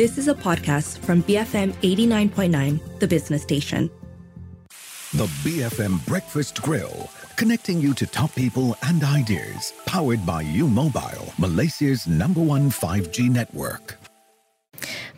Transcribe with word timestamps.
This 0.00 0.16
is 0.16 0.28
a 0.28 0.34
podcast 0.34 1.00
from 1.00 1.22
BFM 1.24 1.74
89.9, 1.82 3.00
the 3.00 3.06
business 3.06 3.42
station. 3.42 3.90
The 5.12 5.26
BFM 5.44 6.06
Breakfast 6.06 6.62
Grill, 6.62 7.10
connecting 7.36 7.82
you 7.82 7.92
to 7.92 8.06
top 8.06 8.34
people 8.34 8.78
and 8.84 9.04
ideas, 9.04 9.74
powered 9.84 10.24
by 10.24 10.40
U 10.40 10.68
Mobile, 10.68 11.34
Malaysia's 11.38 12.06
number 12.06 12.40
one 12.40 12.70
5G 12.70 13.28
network. 13.28 13.98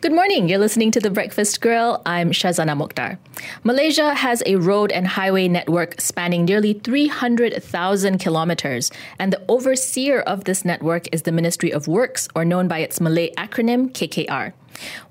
Good 0.01 0.11
morning. 0.11 0.49
You're 0.49 0.59
listening 0.59 0.91
to 0.91 0.99
The 0.99 1.09
Breakfast 1.09 1.61
Grill. 1.61 2.01
I'm 2.05 2.31
Shazana 2.31 2.75
Mokhtar. 2.75 3.17
Malaysia 3.63 4.13
has 4.13 4.43
a 4.45 4.57
road 4.57 4.91
and 4.91 5.07
highway 5.07 5.47
network 5.47 6.01
spanning 6.01 6.43
nearly 6.43 6.73
300,000 6.73 8.17
kilometers, 8.17 8.91
and 9.17 9.31
the 9.31 9.41
overseer 9.47 10.19
of 10.19 10.43
this 10.43 10.65
network 10.65 11.07
is 11.13 11.21
the 11.21 11.31
Ministry 11.31 11.71
of 11.71 11.87
Works, 11.87 12.27
or 12.35 12.43
known 12.43 12.67
by 12.67 12.79
its 12.79 12.99
Malay 12.99 13.31
acronym 13.35 13.93
KKR. 13.93 14.51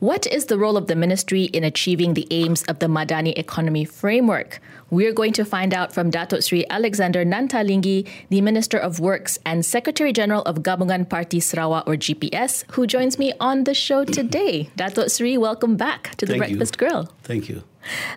What 0.01 0.27
is 0.27 0.47
the 0.47 0.59
role 0.59 0.77
of 0.77 0.87
the 0.87 0.97
ministry 0.97 1.45
in 1.45 1.65
achieving 1.65 2.15
the 2.15 2.27
aims 2.31 2.63
of 2.65 2.79
the 2.79 2.87
Madani 2.87 3.37
Economy 3.39 3.85
Framework? 3.85 4.61
We're 4.91 5.13
going 5.13 5.33
to 5.35 5.45
find 5.45 5.73
out 5.73 5.93
from 5.93 6.11
Datuk 6.11 6.43
Sri 6.45 6.67
Alexander 6.69 7.25
Nanta 7.25 7.59
Linggi, 7.59 8.07
the 8.29 8.41
Minister 8.41 8.79
of 8.79 9.01
Works 9.01 9.39
and 9.47 9.65
Secretary 9.65 10.13
General 10.13 10.43
of 10.43 10.59
Gabungan 10.59 11.09
Parti 11.09 11.41
Sarawak 11.41 11.87
or 11.87 11.95
GPS, 11.95 12.65
who 12.73 12.87
joins 12.87 13.19
me 13.19 13.33
on 13.41 13.65
the 13.65 13.75
show 13.75 14.05
today. 14.05 14.71
Datuk 14.77 15.11
Sri, 15.15 15.39
welcome 15.39 15.77
back 15.77 16.15
to 16.17 16.27
the 16.27 16.33
Thank 16.33 16.41
Breakfast 16.41 16.75
you. 16.75 16.79
Grill. 16.79 17.13
Thank 17.23 17.49
you. 17.49 17.63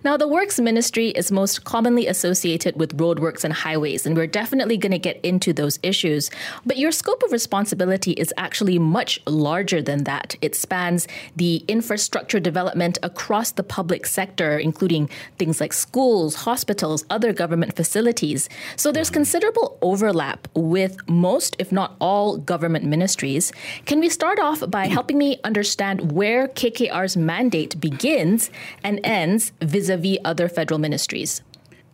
Now, 0.03 0.17
the 0.17 0.27
Works 0.27 0.59
Ministry 0.59 1.09
is 1.09 1.31
most 1.31 1.63
commonly 1.63 2.07
associated 2.07 2.75
with 2.75 2.97
roadworks 2.97 3.43
and 3.43 3.53
highways, 3.53 4.05
and 4.05 4.15
we're 4.15 4.27
definitely 4.27 4.77
going 4.77 4.91
to 4.91 4.99
get 4.99 5.19
into 5.23 5.53
those 5.53 5.79
issues. 5.81 6.29
But 6.65 6.77
your 6.77 6.91
scope 6.91 7.23
of 7.23 7.31
responsibility 7.31 8.11
is 8.11 8.33
actually 8.37 8.79
much 8.79 9.19
larger 9.25 9.81
than 9.81 10.03
that. 10.03 10.35
It 10.41 10.55
spans 10.55 11.07
the 11.35 11.63
infrastructure 11.67 12.39
development 12.39 12.97
across 13.03 13.51
the 13.51 13.63
public 13.63 14.05
sector, 14.05 14.57
including 14.57 15.09
things 15.37 15.59
like 15.59 15.73
schools, 15.73 16.35
hospitals, 16.35 17.05
other 17.09 17.33
government 17.33 17.75
facilities. 17.75 18.49
So 18.75 18.91
there's 18.91 19.09
considerable 19.09 19.77
overlap 19.81 20.47
with 20.53 20.97
most, 21.09 21.55
if 21.59 21.71
not 21.71 21.95
all, 21.99 22.37
government 22.37 22.85
ministries. 22.85 23.51
Can 23.85 23.99
we 23.99 24.09
start 24.09 24.39
off 24.39 24.63
by 24.69 24.87
helping 24.87 25.17
me 25.17 25.39
understand 25.43 26.11
where 26.11 26.47
KKR's 26.49 27.17
mandate 27.17 27.79
begins 27.79 28.49
and 28.83 28.99
ends? 29.03 29.51
Vis-a-vis 29.61 30.17
other 30.25 30.49
federal 30.49 30.79
ministries? 30.79 31.41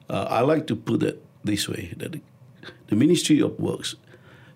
Uh, 0.10 0.28
I 0.30 0.42
like 0.42 0.68
to 0.68 0.76
put 0.76 1.04
it 1.04 1.24
this 1.44 1.70
way: 1.70 1.94
that 1.98 2.20
the 2.88 2.96
Ministry 2.96 3.40
of 3.40 3.58
Works, 3.60 3.96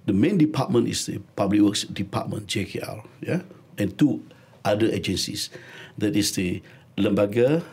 the 0.05 0.13
main 0.13 0.37
department 0.37 0.87
is 0.87 1.05
the 1.05 1.19
Public 1.35 1.61
Works 1.61 1.83
Department 1.87 2.47
(JKR), 2.47 3.05
yeah, 3.21 3.41
and 3.77 3.97
two 3.97 4.23
other 4.65 4.89
agencies, 4.91 5.49
that 5.97 6.15
is 6.15 6.33
the 6.35 6.61
Lembaga 6.97 7.63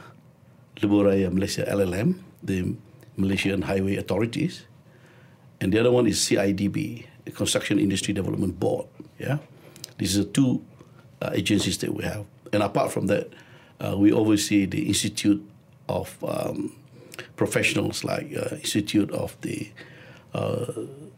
Lebuh 0.78 1.33
Malaysia 1.33 1.67
(LLM), 1.67 2.22
the 2.42 2.74
Malaysian 3.17 3.62
Highway 3.62 3.96
Authorities, 3.96 4.64
and 5.61 5.72
the 5.72 5.78
other 5.80 5.91
one 5.91 6.06
is 6.06 6.19
CIDB, 6.20 7.06
the 7.24 7.33
Construction 7.33 7.78
Industry 7.78 8.14
Development 8.14 8.58
Board. 8.58 8.86
Yeah, 9.19 9.39
these 9.98 10.17
are 10.19 10.24
two 10.24 10.62
uh, 11.20 11.30
agencies 11.34 11.78
that 11.78 11.92
we 11.92 12.05
have, 12.05 12.24
and 12.52 12.62
apart 12.62 12.92
from 12.92 13.06
that, 13.08 13.28
uh, 13.83 13.97
we 13.97 14.12
oversee 14.12 14.66
the 14.66 14.86
Institute 14.86 15.42
of 15.88 16.16
um, 16.22 16.72
Professionals, 17.36 18.05
like 18.05 18.33
uh, 18.36 18.56
Institute 18.56 19.11
of 19.11 19.36
the 19.41 19.70
uh, 20.34 20.72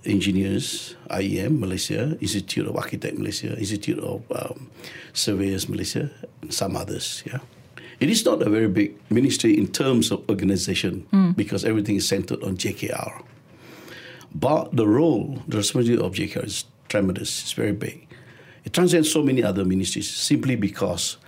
Engineers, 0.04 0.96
IEM 1.10 1.60
Malaysia, 1.60 2.16
Institute 2.20 2.66
of 2.66 2.76
Architect 2.76 3.18
Malaysia, 3.18 3.56
Institute 3.58 3.98
of 4.00 4.22
um, 4.32 4.70
Surveyors 5.12 5.68
Malaysia, 5.68 6.10
and 6.42 6.52
some 6.52 6.76
others. 6.76 7.22
Yeah. 7.26 7.38
It 8.00 8.10
is 8.10 8.24
not 8.24 8.42
a 8.42 8.50
very 8.50 8.68
big 8.68 8.98
ministry 9.10 9.56
in 9.56 9.68
terms 9.68 10.10
of 10.10 10.28
organization 10.28 11.06
mm. 11.12 11.36
because 11.36 11.64
everything 11.64 11.96
is 11.96 12.08
centered 12.08 12.42
on 12.42 12.56
JKR. 12.56 13.22
But 14.34 14.74
the 14.74 14.88
role, 14.88 15.42
the 15.46 15.58
responsibility 15.58 16.04
of 16.04 16.12
JKR 16.12 16.44
is 16.44 16.64
tremendous, 16.88 17.42
it's 17.42 17.52
very 17.52 17.72
big. 17.72 18.08
It 18.64 18.72
transcends 18.72 19.12
so 19.12 19.22
many 19.22 19.44
other 19.44 19.64
ministries 19.64 20.10
simply 20.10 20.56
because 20.56 21.18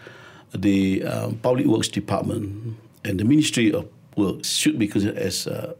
the 0.54 1.02
um, 1.04 1.36
Public 1.36 1.66
Works 1.66 1.88
Department 1.88 2.76
and 3.04 3.20
the 3.20 3.24
Ministry 3.24 3.72
of 3.72 3.88
Works 4.16 4.48
should 4.50 4.78
be 4.78 4.88
considered 4.88 5.18
as 5.18 5.46
uh, 5.46 5.74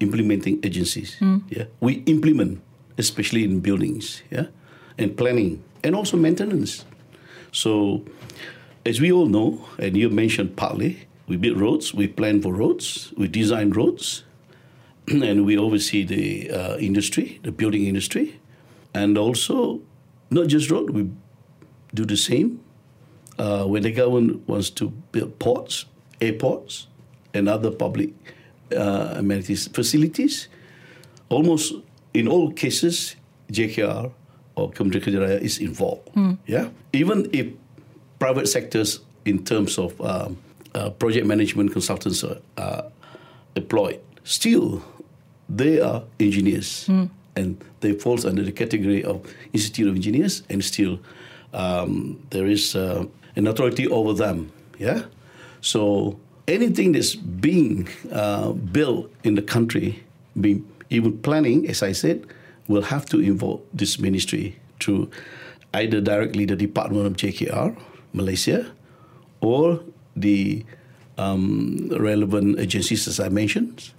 implementing 0.00 0.58
agencies. 0.64 1.16
Mm. 1.20 1.42
Yeah, 1.48 1.64
we 1.80 2.02
implement, 2.06 2.60
especially 2.98 3.44
in 3.44 3.60
buildings, 3.60 4.22
yeah, 4.30 4.46
and 4.98 5.16
planning, 5.16 5.62
and 5.84 5.94
also 5.94 6.16
maintenance. 6.16 6.84
So, 7.52 8.04
as 8.84 9.00
we 9.00 9.12
all 9.12 9.26
know, 9.26 9.64
and 9.78 9.96
you 9.96 10.10
mentioned 10.10 10.56
partly, 10.56 11.06
we 11.28 11.36
build 11.36 11.60
roads, 11.60 11.94
we 11.94 12.08
plan 12.08 12.42
for 12.42 12.52
roads, 12.52 13.12
we 13.16 13.28
design 13.28 13.70
roads, 13.70 14.24
and 15.08 15.44
we 15.46 15.56
oversee 15.56 16.04
the 16.04 16.50
uh, 16.50 16.76
industry, 16.78 17.40
the 17.42 17.52
building 17.52 17.86
industry, 17.86 18.40
and 18.94 19.16
also 19.16 19.80
not 20.30 20.48
just 20.48 20.70
road, 20.70 20.90
we 20.90 21.08
do 21.94 22.04
the 22.04 22.16
same 22.16 22.60
uh, 23.38 23.64
when 23.64 23.82
the 23.82 23.92
government 23.92 24.46
wants 24.48 24.70
to 24.70 24.90
build 25.12 25.38
ports, 25.38 25.84
airports, 26.20 26.86
and 27.34 27.48
other 27.48 27.70
public 27.70 28.10
uh, 28.72 29.14
amenities 29.16 29.68
facilities, 29.68 30.48
almost 31.28 31.74
in 32.14 32.28
all 32.28 32.52
cases, 32.52 33.16
JKR 33.52 34.10
or 34.56 34.70
Kementerian 34.70 35.02
Kerja 35.02 35.40
is 35.40 35.58
involved. 35.58 36.08
Mm. 36.14 36.38
Yeah, 36.46 36.68
even 36.92 37.28
if 37.32 37.46
private 38.18 38.48
sectors, 38.48 39.00
in 39.24 39.44
terms 39.44 39.78
of 39.78 40.00
um, 40.00 40.36
uh, 40.74 40.90
project 40.90 41.26
management 41.26 41.72
consultants, 41.72 42.24
are 42.24 42.38
uh, 42.56 42.82
deployed, 43.54 44.00
still 44.24 44.82
they 45.48 45.80
are 45.80 46.02
engineers. 46.20 46.86
Mm. 46.88 47.10
And 47.36 47.64
they 47.80 47.92
falls 47.92 48.24
under 48.24 48.42
the 48.42 48.50
category 48.50 49.04
of 49.04 49.22
Institute 49.52 49.86
of 49.86 49.94
Engineers, 49.94 50.42
and 50.50 50.64
still 50.64 50.98
um, 51.54 52.20
there 52.30 52.46
is 52.46 52.74
uh, 52.74 53.04
an 53.38 53.46
authority 53.46 53.88
over 53.88 54.12
them. 54.12 54.52
Yeah, 54.78 55.04
so 55.60 56.18
anything 56.46 56.92
that's 56.92 57.14
being 57.14 57.88
uh, 58.12 58.52
built 58.52 59.10
in 59.24 59.34
the 59.34 59.42
country, 59.42 60.04
being 60.38 60.66
even 60.90 61.18
planning, 61.18 61.68
as 61.68 61.82
I 61.82 61.92
said, 61.92 62.26
will 62.68 62.82
have 62.82 63.06
to 63.06 63.20
involve 63.20 63.60
this 63.72 63.98
ministry 63.98 64.58
through 64.80 65.10
either 65.74 66.00
directly 66.00 66.44
the 66.44 66.56
Department 66.56 67.06
of 67.06 67.12
JKR, 67.14 67.76
Malaysia, 68.12 68.70
or 69.40 69.80
the 70.16 70.64
um, 71.18 71.88
relevant 71.90 72.58
agencies, 72.58 73.06
as 73.06 73.20
I 73.20 73.28
mentioned. 73.28 73.90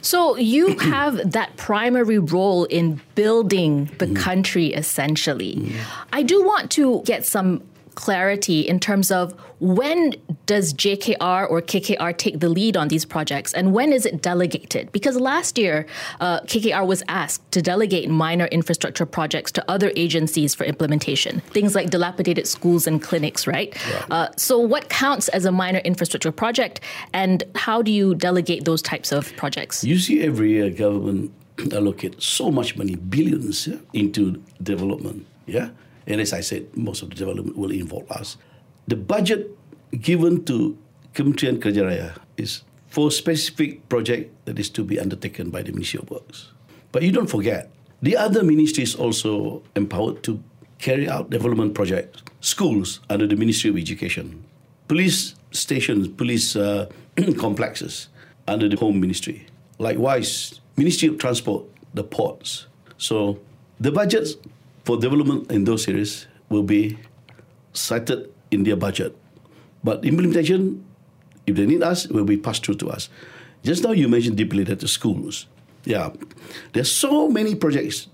So 0.00 0.36
you 0.36 0.78
have 0.90 1.32
that 1.32 1.56
primary 1.56 2.18
role 2.18 2.64
in 2.64 3.00
building 3.14 3.90
the 3.98 4.06
mm. 4.06 4.16
country, 4.16 4.72
essentially. 4.72 5.56
Mm. 5.56 5.72
I 6.12 6.22
do 6.22 6.44
want 6.44 6.70
to 6.72 7.02
get 7.04 7.26
some 7.26 7.62
clarity 7.94 8.60
in 8.60 8.80
terms 8.80 9.10
of 9.10 9.34
when 9.60 10.14
does 10.46 10.74
JKR 10.74 11.50
or 11.50 11.62
KKR 11.62 12.16
take 12.16 12.40
the 12.40 12.48
lead 12.48 12.76
on 12.76 12.88
these 12.88 13.04
projects 13.04 13.52
and 13.52 13.72
when 13.72 13.92
is 13.92 14.04
it 14.04 14.20
delegated? 14.20 14.92
Because 14.92 15.16
last 15.16 15.56
year, 15.58 15.86
uh, 16.20 16.40
KKR 16.40 16.86
was 16.86 17.02
asked 17.08 17.50
to 17.52 17.62
delegate 17.62 18.08
minor 18.10 18.46
infrastructure 18.46 19.06
projects 19.06 19.52
to 19.52 19.70
other 19.70 19.92
agencies 19.96 20.54
for 20.54 20.64
implementation, 20.64 21.40
things 21.40 21.74
like 21.74 21.90
dilapidated 21.90 22.46
schools 22.46 22.86
and 22.86 23.02
clinics, 23.02 23.46
right? 23.46 23.74
right. 23.94 24.10
Uh, 24.10 24.28
so, 24.36 24.58
what 24.58 24.88
counts 24.88 25.28
as 25.28 25.44
a 25.44 25.52
minor 25.52 25.80
infrastructure 25.80 26.32
project 26.32 26.80
and 27.12 27.44
how 27.54 27.80
do 27.80 27.90
you 27.90 28.14
delegate 28.14 28.64
those 28.64 28.82
types 28.82 29.12
of 29.12 29.34
projects? 29.36 29.84
You 29.84 29.98
see, 29.98 30.22
every 30.22 30.50
year, 30.50 30.70
government 30.70 31.32
allocate 31.72 32.20
so 32.20 32.50
much 32.50 32.76
money, 32.76 32.96
billions, 32.96 33.66
yeah, 33.66 33.76
into 33.92 34.42
development. 34.62 35.26
Yeah, 35.46 35.70
and 36.06 36.20
as 36.20 36.32
I 36.32 36.40
said, 36.40 36.76
most 36.76 37.02
of 37.02 37.10
the 37.10 37.16
development 37.16 37.56
will 37.56 37.70
involve 37.70 38.10
us. 38.10 38.36
The 38.86 38.96
budget 38.96 39.50
given 40.00 40.44
to 40.44 40.76
Kementerian 41.14 41.58
Kerja 41.58 41.84
Raya 41.84 42.18
is 42.36 42.62
for 42.88 43.10
specific 43.10 43.88
project 43.88 44.30
that 44.44 44.58
is 44.58 44.68
to 44.70 44.84
be 44.84 45.00
undertaken 45.00 45.50
by 45.50 45.62
the 45.62 45.72
Ministry 45.72 46.00
of 46.00 46.10
Works. 46.10 46.52
But 46.92 47.02
you 47.02 47.12
don't 47.12 47.26
forget, 47.26 47.70
the 48.02 48.16
other 48.16 48.42
ministries 48.42 48.94
also 48.94 49.62
empowered 49.74 50.22
to 50.24 50.42
carry 50.78 51.08
out 51.08 51.30
development 51.30 51.74
projects. 51.74 52.22
Schools 52.40 53.00
under 53.08 53.26
the 53.26 53.36
Ministry 53.36 53.70
of 53.70 53.78
Education, 53.78 54.44
police 54.86 55.34
stations, 55.50 56.08
police 56.08 56.54
uh, 56.56 56.90
complexes 57.38 58.08
under 58.46 58.68
the 58.68 58.76
Home 58.76 59.00
Ministry. 59.00 59.46
Likewise, 59.78 60.60
Ministry 60.76 61.08
of 61.08 61.18
Transport, 61.18 61.64
the 61.94 62.04
ports. 62.04 62.66
So 62.98 63.40
the 63.80 63.90
budgets 63.90 64.34
for 64.84 64.96
development 64.96 65.50
in 65.50 65.64
those 65.64 65.88
areas 65.88 66.26
will 66.48 66.62
be 66.62 66.98
cited 67.72 68.32
in 68.50 68.64
their 68.64 68.76
budget. 68.76 69.16
But 69.82 70.04
implementation, 70.04 70.84
if 71.46 71.56
they 71.56 71.66
need 71.66 71.82
us, 71.82 72.06
will 72.08 72.24
be 72.24 72.36
passed 72.36 72.64
through 72.64 72.76
to 72.76 72.90
us. 72.90 73.08
Just 73.62 73.82
now 73.82 73.92
you 73.92 74.08
mentioned 74.08 74.36
deeply 74.36 74.64
that 74.64 74.80
the 74.80 74.88
schools. 74.88 75.46
Yeah, 75.84 76.10
there's 76.72 76.90
so 76.90 77.28
many 77.28 77.54
projects 77.54 78.08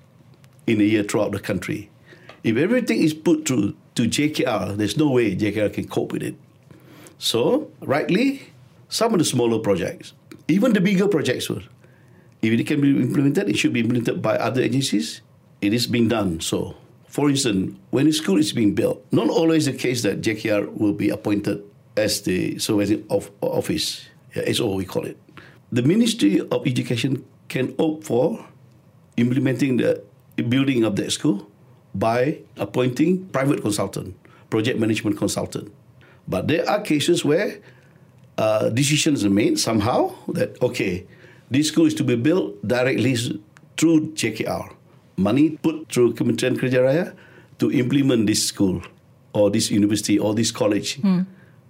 in 0.66 0.80
a 0.80 0.84
year 0.84 1.02
throughout 1.02 1.32
the 1.32 1.40
country. 1.40 1.90
If 2.42 2.56
everything 2.56 3.02
is 3.02 3.14
put 3.14 3.46
through 3.46 3.76
to 3.94 4.02
JKR, 4.02 4.76
there's 4.76 4.96
no 4.96 5.10
way 5.10 5.36
JKR 5.36 5.72
can 5.72 5.86
cope 5.86 6.12
with 6.12 6.22
it. 6.22 6.34
So, 7.18 7.70
rightly, 7.80 8.50
some 8.88 9.12
of 9.12 9.18
the 9.18 9.24
smaller 9.24 9.58
projects, 9.58 10.14
even 10.48 10.72
the 10.72 10.80
bigger 10.80 11.06
projects, 11.06 11.50
if 11.50 12.52
it 12.52 12.66
can 12.66 12.80
be 12.80 12.90
implemented, 12.90 13.48
it 13.48 13.58
should 13.58 13.72
be 13.72 13.80
implemented 13.80 14.22
by 14.22 14.36
other 14.36 14.62
agencies. 14.62 15.20
It 15.60 15.72
is 15.74 15.86
being 15.86 16.08
done. 16.08 16.40
So, 16.40 16.76
for 17.08 17.28
instance, 17.28 17.76
when 17.90 18.06
a 18.06 18.12
school 18.12 18.38
is 18.38 18.52
being 18.52 18.74
built, 18.74 19.04
not 19.12 19.28
always 19.28 19.66
the 19.66 19.72
case 19.72 20.02
that 20.02 20.22
JKR 20.22 20.72
will 20.72 20.94
be 20.94 21.10
appointed 21.10 21.62
as 21.96 22.22
the 22.22 22.58
supervising 22.58 23.04
of, 23.10 23.30
office, 23.40 24.08
yeah, 24.34 24.50
SO 24.52 24.74
we 24.74 24.84
call 24.84 25.04
it. 25.04 25.18
The 25.72 25.82
Ministry 25.82 26.40
of 26.40 26.66
Education 26.66 27.24
can 27.48 27.74
opt 27.78 28.04
for 28.04 28.46
implementing 29.16 29.76
the 29.76 30.02
building 30.48 30.84
of 30.84 30.96
that 30.96 31.12
school 31.12 31.50
by 31.94 32.38
appointing 32.56 33.26
private 33.26 33.60
consultant, 33.60 34.16
project 34.48 34.78
management 34.78 35.18
consultant. 35.18 35.72
But 36.26 36.48
there 36.48 36.68
are 36.68 36.80
cases 36.80 37.24
where 37.24 37.60
uh, 38.38 38.70
decisions 38.70 39.24
are 39.24 39.30
made 39.30 39.58
somehow 39.58 40.14
that 40.28 40.60
okay, 40.62 41.06
this 41.50 41.68
school 41.68 41.86
is 41.86 41.94
to 41.94 42.04
be 42.04 42.16
built 42.16 42.56
directly 42.66 43.16
through 43.76 44.12
JKR. 44.12 44.72
Money 45.20 45.60
put 45.60 45.92
through 45.92 46.14
Kementerian 46.14 46.56
Kerja 46.56 46.80
Raya 46.80 47.06
to 47.60 47.70
implement 47.70 48.26
this 48.26 48.48
school 48.48 48.80
or 49.36 49.50
this 49.52 49.70
university 49.70 50.18
or 50.18 50.32
this 50.34 50.50
college 50.50 50.98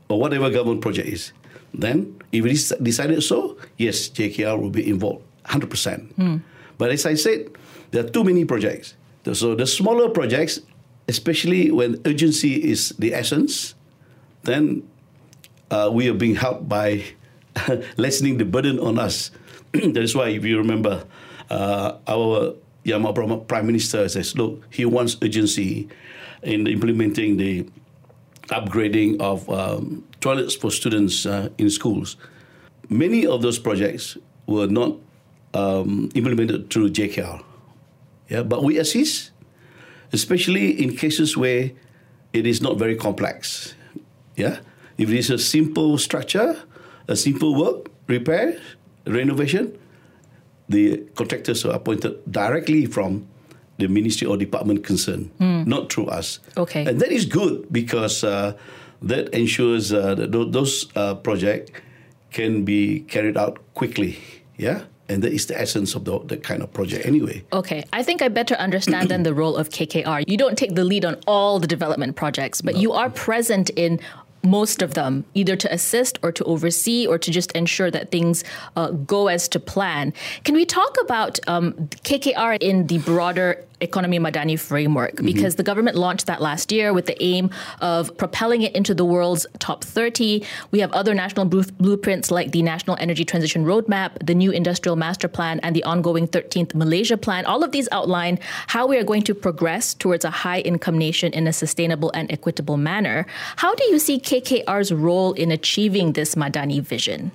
or 0.09 0.19
whatever 0.19 0.51
government 0.51 0.81
project 0.81 1.09
is. 1.09 1.33
Then, 1.75 2.15
if 2.33 2.47
it 2.47 2.53
is 2.53 2.75
decided 2.83 3.23
so, 3.23 3.59
yes, 3.77 4.09
JKR 4.09 4.59
will 4.59 4.71
be 4.71 4.89
involved 4.89 5.23
100%. 5.47 6.15
Hmm. 6.15 6.37
But 6.79 6.91
as 6.91 7.07
I 7.07 7.15
said, 7.15 7.51
there 7.91 8.05
are 8.05 8.09
too 8.09 8.25
many 8.25 8.45
projects. 8.45 8.95
So 9.33 9.55
the 9.55 9.67
smaller 9.67 10.09
projects, 10.09 10.61
especially 11.09 11.71
when 11.71 12.01
urgency 12.07 12.55
is 12.57 12.91
the 12.99 13.15
essence, 13.15 13.75
then 14.43 14.89
uh, 15.71 15.91
we 15.93 16.09
are 16.09 16.15
being 16.15 16.37
helped 16.37 16.69
by 16.69 17.05
lessening 17.97 18.39
the 18.39 18.45
burden 18.45 18.79
on 18.79 18.99
us. 18.99 19.31
that 19.73 19.99
is 19.99 20.15
why, 20.15 20.29
if 20.31 20.45
you 20.45 20.59
remember, 20.59 21.05
uh, 21.51 21.99
our 22.09 22.55
Yama 22.85 23.13
Prime 23.13 23.67
Minister 23.67 24.09
says, 24.09 24.37
look, 24.37 24.63
he 24.71 24.85
wants 24.85 25.17
urgency 25.23 25.89
in 26.43 26.67
implementing 26.67 27.37
the 27.37 27.67
upgrading 28.49 29.21
of 29.21 29.49
um, 29.51 30.05
toilets 30.21 30.55
for 30.55 30.71
students 30.71 31.27
uh, 31.27 31.49
in 31.59 31.71
schools. 31.71 32.17
Many 32.89 33.27
of 33.27 33.43
those 33.43 33.59
projects 33.59 34.17
were 34.47 34.67
not 34.67 34.97
um, 35.55 36.11
implemented 36.15 36.71
through 36.71 36.91
JKR. 36.91 37.43
Yeah, 38.29 38.43
but 38.43 38.63
we 38.63 38.79
assist, 38.79 39.33
especially 40.13 40.83
in 40.83 40.97
cases 40.97 41.37
where 41.37 41.71
it 42.33 42.47
is 42.47 42.61
not 42.63 42.79
very 42.79 42.97
complex. 42.97 43.75
Yeah, 44.37 44.61
if 44.99 45.11
it 45.11 45.19
is 45.19 45.31
a 45.31 45.39
simple 45.39 45.99
structure, 45.99 46.57
a 47.09 47.17
simple 47.17 47.55
work, 47.55 47.91
repair, 48.07 48.59
renovation, 49.07 49.77
the 50.71 50.99
contractors 51.15 51.65
are 51.65 51.75
appointed 51.75 52.17
directly 52.31 52.87
from 52.87 53.27
the 53.79 53.89
ministry 53.89 54.27
or 54.27 54.37
department 54.37 54.85
concerned, 54.85 55.31
mm. 55.39 55.67
not 55.67 55.93
through 55.93 56.07
us. 56.07 56.39
Okay, 56.57 56.87
and 56.87 57.01
that 57.01 57.11
is 57.11 57.27
good 57.27 57.67
because 57.73 58.25
uh, 58.25 58.57
that 59.03 59.29
ensures 59.35 59.93
uh, 59.93 60.15
that 60.15 60.33
those 60.33 60.87
uh, 60.97 61.15
projects 61.17 61.73
can 62.31 62.65
be 62.65 63.01
carried 63.01 63.37
out 63.37 63.59
quickly. 63.75 64.19
Yeah 64.57 64.85
and 65.11 65.25
that 65.25 65.33
is 65.33 65.47
the 65.47 65.61
essence 65.61 65.97
of 65.97 66.05
the, 66.05 66.21
the 66.21 66.37
kind 66.37 66.63
of 66.63 66.73
project 66.73 67.05
anyway. 67.05 67.43
Okay, 67.53 67.85
I 67.93 68.03
think 68.05 68.23
I 68.23 68.29
better 68.29 68.55
understand 68.55 69.09
then 69.09 69.25
the 69.25 69.35
role 69.35 69.57
of 69.57 69.69
KKR. 69.71 70.25
You 70.29 70.37
don't 70.37 70.57
take 70.57 70.77
the 70.77 70.85
lead 70.85 71.05
on 71.05 71.17
all 71.27 71.59
the 71.59 71.67
development 71.67 72.15
projects, 72.15 72.63
but 72.63 72.75
no. 72.75 72.81
you 72.81 72.93
are 72.93 73.11
present 73.11 73.71
in 73.71 73.99
most 74.43 74.83
of 74.83 74.95
them, 74.95 75.25
either 75.35 75.57
to 75.57 75.73
assist 75.73 76.19
or 76.23 76.33
to 76.33 76.45
oversee 76.45 77.07
or 77.07 77.19
to 77.19 77.31
just 77.31 77.53
ensure 77.53 77.91
that 77.91 78.11
things 78.11 78.45
uh, 78.77 78.91
go 78.91 79.29
as 79.29 79.49
to 79.49 79.61
plan. 79.61 80.13
Can 80.45 80.55
we 80.55 80.65
talk 80.65 80.97
about 81.03 81.39
um, 81.47 81.73
KKR 82.05 82.59
in 82.61 82.87
the 82.87 82.99
broader 82.99 83.65
Economy 83.81 84.19
Madani 84.19 84.59
framework 84.59 85.17
mm-hmm. 85.17 85.27
because 85.27 85.57
the 85.57 85.63
government 85.63 85.97
launched 85.97 86.27
that 86.27 86.41
last 86.41 86.71
year 86.73 86.93
with 86.93 87.07
the 87.07 87.21
aim 87.23 87.51
of 87.81 88.17
propelling 88.17 88.63
it 88.63 88.75
into 88.75 88.95
the 88.95 89.05
world's 89.05 89.47
top 89.59 89.85
30. 89.85 90.45
We 90.71 90.81
have 90.81 90.93
other 90.93 91.15
national 91.15 91.47
blueprints 91.47 92.31
like 92.31 92.53
the 92.53 92.63
National 92.63 92.97
Energy 93.01 93.25
Transition 93.25 93.65
Roadmap, 93.65 94.25
the 94.25 94.35
new 94.35 94.51
Industrial 94.51 94.97
Master 94.97 95.29
Plan, 95.29 95.61
and 95.63 95.75
the 95.75 95.85
ongoing 95.85 96.29
13th 96.29 96.75
Malaysia 96.75 97.17
Plan. 97.17 97.45
All 97.47 97.65
of 97.65 97.73
these 97.73 97.89
outline 97.93 98.39
how 98.69 98.87
we 98.87 98.99
are 98.99 99.05
going 99.05 99.23
to 99.23 99.35
progress 99.35 99.95
towards 99.95 100.25
a 100.25 100.31
high 100.31 100.61
income 100.61 100.99
nation 100.99 101.33
in 101.33 101.47
a 101.47 101.53
sustainable 101.53 102.11
and 102.15 102.31
equitable 102.31 102.77
manner. 102.77 103.27
How 103.57 103.75
do 103.75 103.85
you 103.85 103.99
see 103.99 104.19
KKR's 104.19 104.93
role 104.93 105.33
in 105.33 105.51
achieving 105.51 106.13
this 106.13 106.35
Madani 106.35 106.81
vision? 106.81 107.33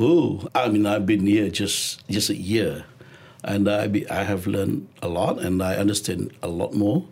Oh, 0.00 0.48
I 0.54 0.68
mean, 0.68 0.86
I've 0.86 1.06
been 1.06 1.26
here 1.26 1.48
just 1.48 2.08
just 2.08 2.30
a 2.30 2.36
year 2.36 2.84
and 3.48 3.66
I, 3.66 3.86
be, 3.86 4.08
I 4.10 4.24
have 4.24 4.46
learned 4.46 4.86
a 5.00 5.08
lot 5.08 5.38
and 5.40 5.62
I 5.62 5.76
understand 5.76 6.32
a 6.42 6.48
lot 6.48 6.74
more 6.74 7.06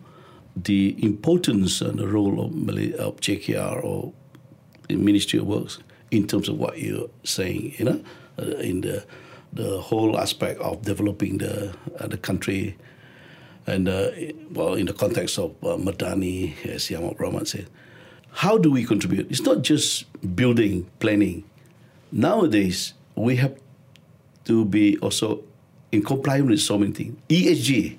the 0.55 0.95
importance 1.03 1.81
and 1.81 1.97
the 1.97 2.07
role 2.07 2.39
of, 2.39 2.51
of 2.99 3.19
JKR 3.19 3.83
or 3.83 4.13
the 4.87 4.95
Ministry 4.95 5.39
of 5.39 5.47
Works 5.47 5.79
in 6.11 6.27
terms 6.27 6.47
of 6.47 6.57
what 6.57 6.77
you're 6.77 7.09
saying, 7.23 7.73
you 7.77 7.85
know, 7.85 8.03
uh, 8.39 8.57
in 8.57 8.81
the 8.81 9.03
the 9.53 9.79
whole 9.79 10.19
aspect 10.19 10.59
of 10.61 10.83
developing 10.83 11.39
the 11.39 11.73
uh, 11.99 12.07
the 12.07 12.17
country, 12.17 12.77
and 13.65 13.87
uh, 13.89 14.11
well, 14.51 14.73
in 14.75 14.85
the 14.85 14.93
context 14.93 15.39
of 15.39 15.51
uh, 15.63 15.77
Madani, 15.77 16.53
as 16.65 16.89
Yamak 16.89 17.17
Brahman 17.17 17.45
said, 17.45 17.67
how 18.31 18.57
do 18.57 18.71
we 18.71 18.83
contribute? 18.83 19.29
It's 19.31 19.41
not 19.41 19.63
just 19.63 20.05
building, 20.35 20.85
planning. 20.99 21.43
Nowadays, 22.11 22.93
we 23.15 23.37
have 23.37 23.57
to 24.45 24.65
be 24.65 24.97
also 24.99 25.43
in 25.91 26.03
compliance 26.03 26.49
with 26.49 26.59
so 26.59 26.77
many 26.77 26.91
things. 26.91 27.17
ESG, 27.29 27.97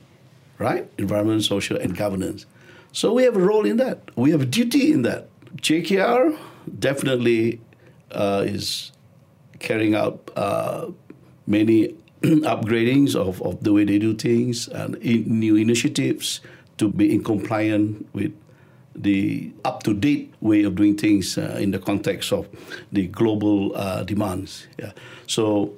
right? 0.58 0.90
Environment, 0.98 1.42
social, 1.42 1.76
and 1.76 1.96
governance. 1.96 2.46
So 2.92 3.12
we 3.12 3.24
have 3.24 3.36
a 3.36 3.40
role 3.40 3.66
in 3.66 3.76
that. 3.78 4.10
We 4.16 4.30
have 4.30 4.42
a 4.42 4.46
duty 4.46 4.92
in 4.92 5.02
that. 5.02 5.28
JKR 5.56 6.36
definitely 6.78 7.60
uh, 8.10 8.44
is 8.46 8.92
carrying 9.58 9.94
out 9.94 10.30
uh, 10.36 10.90
many 11.46 11.94
upgradings 12.22 13.14
of, 13.14 13.40
of 13.42 13.62
the 13.62 13.72
way 13.72 13.84
they 13.84 13.98
do 13.98 14.14
things 14.14 14.68
and 14.68 14.96
in 14.96 15.38
new 15.38 15.56
initiatives 15.56 16.40
to 16.78 16.90
be 16.90 17.12
in 17.12 17.22
compliance 17.24 18.04
with 18.12 18.32
the 18.94 19.52
up-to-date 19.64 20.32
way 20.40 20.64
of 20.64 20.74
doing 20.74 20.96
things 20.96 21.38
uh, 21.38 21.56
in 21.60 21.70
the 21.70 21.78
context 21.78 22.32
of 22.32 22.48
the 22.90 23.06
global 23.06 23.76
uh, 23.76 24.02
demands. 24.02 24.66
Yeah. 24.78 24.92
So 25.26 25.74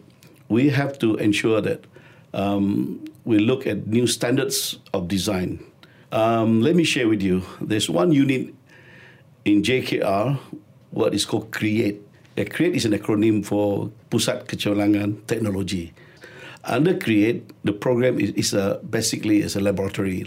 we 0.49 0.71
have 0.71 0.99
to 1.01 1.17
ensure 1.17 1.61
that 1.61 1.85
um, 2.35 3.05
we 3.25 3.39
look 3.39 3.67
at 3.67 3.87
new 3.87 4.07
standards 4.07 4.79
of 4.93 5.09
design. 5.09 5.65
Um, 6.13 6.61
let 6.61 6.75
me 6.75 6.85
share 6.85 7.09
with 7.09 7.23
you. 7.23 7.43
There's 7.61 7.89
one 7.89 8.13
unit 8.13 8.55
in 9.45 9.63
JKR, 9.63 10.39
what 10.91 11.15
is 11.15 11.25
called 11.25 11.51
CREATE. 11.53 12.03
Uh, 12.39 12.45
CREATE 12.45 12.75
is 12.75 12.85
an 12.85 12.93
acronym 12.93 13.45
for 13.45 13.91
Pusat 14.11 14.47
Kecemerlangan 14.47 15.27
Technology. 15.27 15.93
Under 16.65 16.95
CREATE, 16.95 17.51
the 17.65 17.73
program 17.73 18.21
is, 18.21 18.31
is 18.33 18.55
a, 18.55 18.81
basically 18.89 19.41
is 19.41 19.57
a 19.57 19.61
laboratory 19.61 20.27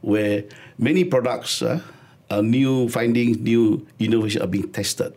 where 0.00 0.44
many 0.78 1.04
products, 1.04 1.62
uh, 1.62 1.80
new 2.40 2.88
findings, 2.88 3.38
new 3.38 3.86
innovation 3.98 4.42
are 4.42 4.46
being 4.46 4.70
tested. 4.70 5.14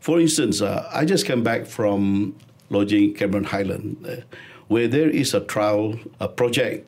For 0.00 0.20
instance, 0.20 0.60
uh, 0.60 0.88
I 0.92 1.04
just 1.04 1.26
came 1.26 1.42
back 1.42 1.66
from 1.66 2.34
lodging 2.70 3.14
Cameron 3.14 3.44
Highland. 3.44 4.04
Uh, 4.06 4.22
where 4.68 4.88
there 4.88 5.08
is 5.08 5.34
a 5.34 5.40
trial 5.40 5.98
a 6.20 6.28
project 6.28 6.86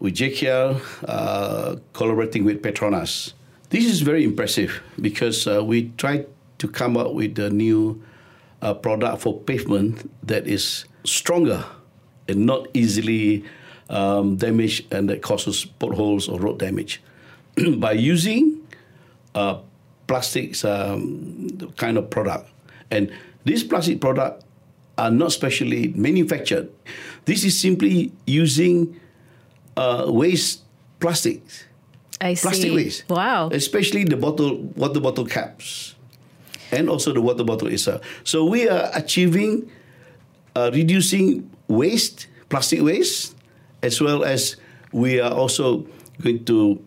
with 0.00 0.14
JKR 0.14 0.80
uh, 1.08 1.76
collaborating 1.92 2.44
with 2.44 2.62
Petronas. 2.62 3.32
This 3.70 3.84
is 3.84 4.00
very 4.00 4.24
impressive 4.24 4.82
because 5.00 5.46
uh, 5.46 5.62
we 5.64 5.90
tried 5.98 6.26
to 6.58 6.68
come 6.68 6.96
up 6.96 7.12
with 7.12 7.38
a 7.38 7.50
new 7.50 8.02
uh, 8.62 8.74
product 8.74 9.22
for 9.22 9.38
pavement 9.40 10.10
that 10.26 10.46
is 10.46 10.84
stronger 11.04 11.64
and 12.28 12.46
not 12.46 12.66
easily 12.74 13.44
um, 13.90 14.36
damaged 14.36 14.92
and 14.92 15.08
that 15.08 15.22
causes 15.22 15.64
potholes 15.64 16.28
or 16.28 16.38
road 16.40 16.58
damage. 16.58 17.02
By 17.76 17.92
using 17.92 18.66
uh, 19.34 19.60
plastics 20.06 20.64
um, 20.64 21.72
kind 21.76 21.98
of 21.98 22.10
product, 22.10 22.48
and 22.90 23.12
this 23.44 23.62
plastic 23.62 24.00
product 24.00 24.44
are 24.98 25.10
not 25.10 25.32
specially 25.32 25.88
manufactured. 25.94 26.68
This 27.24 27.44
is 27.44 27.58
simply 27.58 28.12
using 28.26 28.98
uh, 29.76 30.06
waste 30.08 30.62
plastics. 31.00 31.64
I 32.20 32.34
plastic 32.34 32.70
see. 32.70 32.74
waste. 32.74 33.08
Wow. 33.08 33.50
Especially 33.52 34.02
the 34.04 34.16
bottle, 34.16 34.58
water 34.74 34.98
bottle 35.00 35.24
caps, 35.24 35.94
and 36.72 36.90
also 36.90 37.12
the 37.12 37.22
water 37.22 37.44
bottle 37.44 37.68
itself. 37.68 38.02
So 38.24 38.44
we 38.44 38.68
are 38.68 38.90
achieving 38.92 39.70
uh, 40.56 40.70
reducing 40.74 41.48
waste, 41.68 42.26
plastic 42.48 42.82
waste, 42.82 43.36
as 43.82 44.00
well 44.00 44.24
as 44.24 44.56
we 44.90 45.20
are 45.20 45.32
also 45.32 45.86
going 46.20 46.44
to 46.46 46.82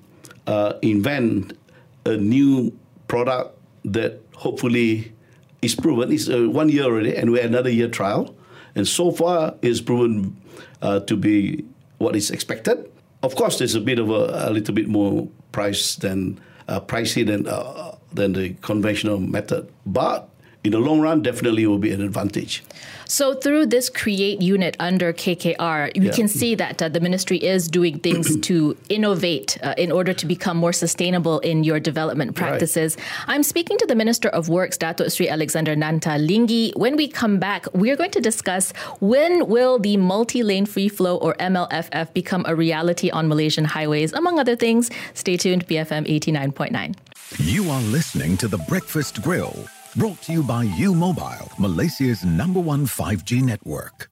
uh, 0.48 0.74
invent 0.82 1.58
a 2.06 2.18
new 2.18 2.75
product 3.08 3.58
that 3.86 4.20
hopefully 4.36 5.13
is 5.62 5.75
proven. 5.75 6.12
It's 6.12 6.30
uh, 6.30 6.50
one 6.50 6.70
year 6.70 6.84
already, 6.84 7.15
and 7.15 7.32
we're 7.32 7.46
another 7.46 7.70
year 7.70 7.88
trial. 7.88 8.36
And 8.75 8.88
so 8.88 9.12
far, 9.12 9.56
it's 9.62 9.82
proven 9.82 10.36
uh, 10.82 11.01
to 11.01 11.15
be 11.15 11.65
what 11.98 12.15
is 12.15 12.32
expected. 12.32 12.89
Of 13.22 13.36
course, 13.36 13.60
there's 13.60 13.75
a 13.75 13.82
bit 13.82 14.00
of 14.00 14.10
a, 14.10 14.48
a 14.48 14.51
little 14.51 14.74
bit 14.74 14.88
more 14.88 15.27
price 15.51 15.96
than 15.96 16.39
uh, 16.68 16.80
pricey 16.80 17.25
than 17.25 17.48
uh, 17.48 17.96
than 18.13 18.34
the 18.34 18.56
conventional 18.62 19.20
method, 19.20 19.72
but 19.86 20.30
in 20.63 20.72
the 20.72 20.80
long 20.80 21.00
run, 21.01 21.22
definitely 21.22 21.65
will 21.65 21.80
be 21.80 21.91
an 21.91 22.01
advantage. 22.01 22.63
So, 23.08 23.34
through 23.34 23.65
this 23.65 23.89
create 23.89 24.41
unit 24.41 24.77
under 24.80 25.12
KKR, 25.12 25.91
you 25.96 26.03
Yeah. 26.03 26.12
can 26.12 26.27
see 26.30 26.56
that 26.56 26.82
uh, 26.82 26.88
the 26.88 27.00
ministry 27.01 27.38
is 27.44 27.68
doing 27.68 28.00
things 28.00 28.39
to 28.48 28.77
innovate 28.88 29.58
uh, 29.63 29.74
in 29.77 29.91
order 29.91 30.13
to 30.13 30.25
become 30.25 30.56
more 30.58 30.72
sustainable 30.72 31.39
in 31.39 31.63
your 31.65 31.80
development 31.80 32.36
practices. 32.36 32.96
I'm 33.27 33.44
speaking 33.44 33.77
to 33.80 33.86
the 33.86 33.96
Minister 33.96 34.30
of 34.30 34.48
Works, 34.50 34.77
Dato 34.77 35.10
Sri 35.10 35.27
Alexander 35.27 35.75
Nanta 35.75 36.12
Linggi. 36.12 36.74
When 36.77 36.96
we 36.96 37.08
come 37.10 37.38
back, 37.39 37.65
we're 37.74 37.98
going 37.98 38.12
to 38.12 38.22
discuss 38.22 38.72
when 39.01 39.48
will 39.48 39.77
the 39.80 39.98
multi-lane 39.98 40.65
free 40.65 40.88
flow 40.89 41.18
or 41.18 41.34
MLFF 41.36 42.13
become 42.13 42.46
a 42.48 42.56
reality 42.56 43.10
on 43.10 43.27
Malaysian 43.27 43.65
highways, 43.65 44.13
among 44.13 44.39
other 44.39 44.56
things. 44.56 44.89
Stay 45.15 45.36
tuned, 45.38 45.68
BFM 45.68 46.06
89.9. 46.08 46.96
You 47.39 47.70
are 47.72 47.82
listening 47.82 48.38
to 48.38 48.48
The 48.48 48.58
Breakfast 48.70 49.22
Grill, 49.22 49.65
brought 49.95 50.21
to 50.21 50.31
you 50.31 50.43
by 50.43 50.63
U 50.63 50.95
Mobile, 50.95 51.51
Malaysia's 51.60 52.24
number 52.24 52.60
one 52.60 52.86
5G 52.86 53.43
network. 53.43 54.10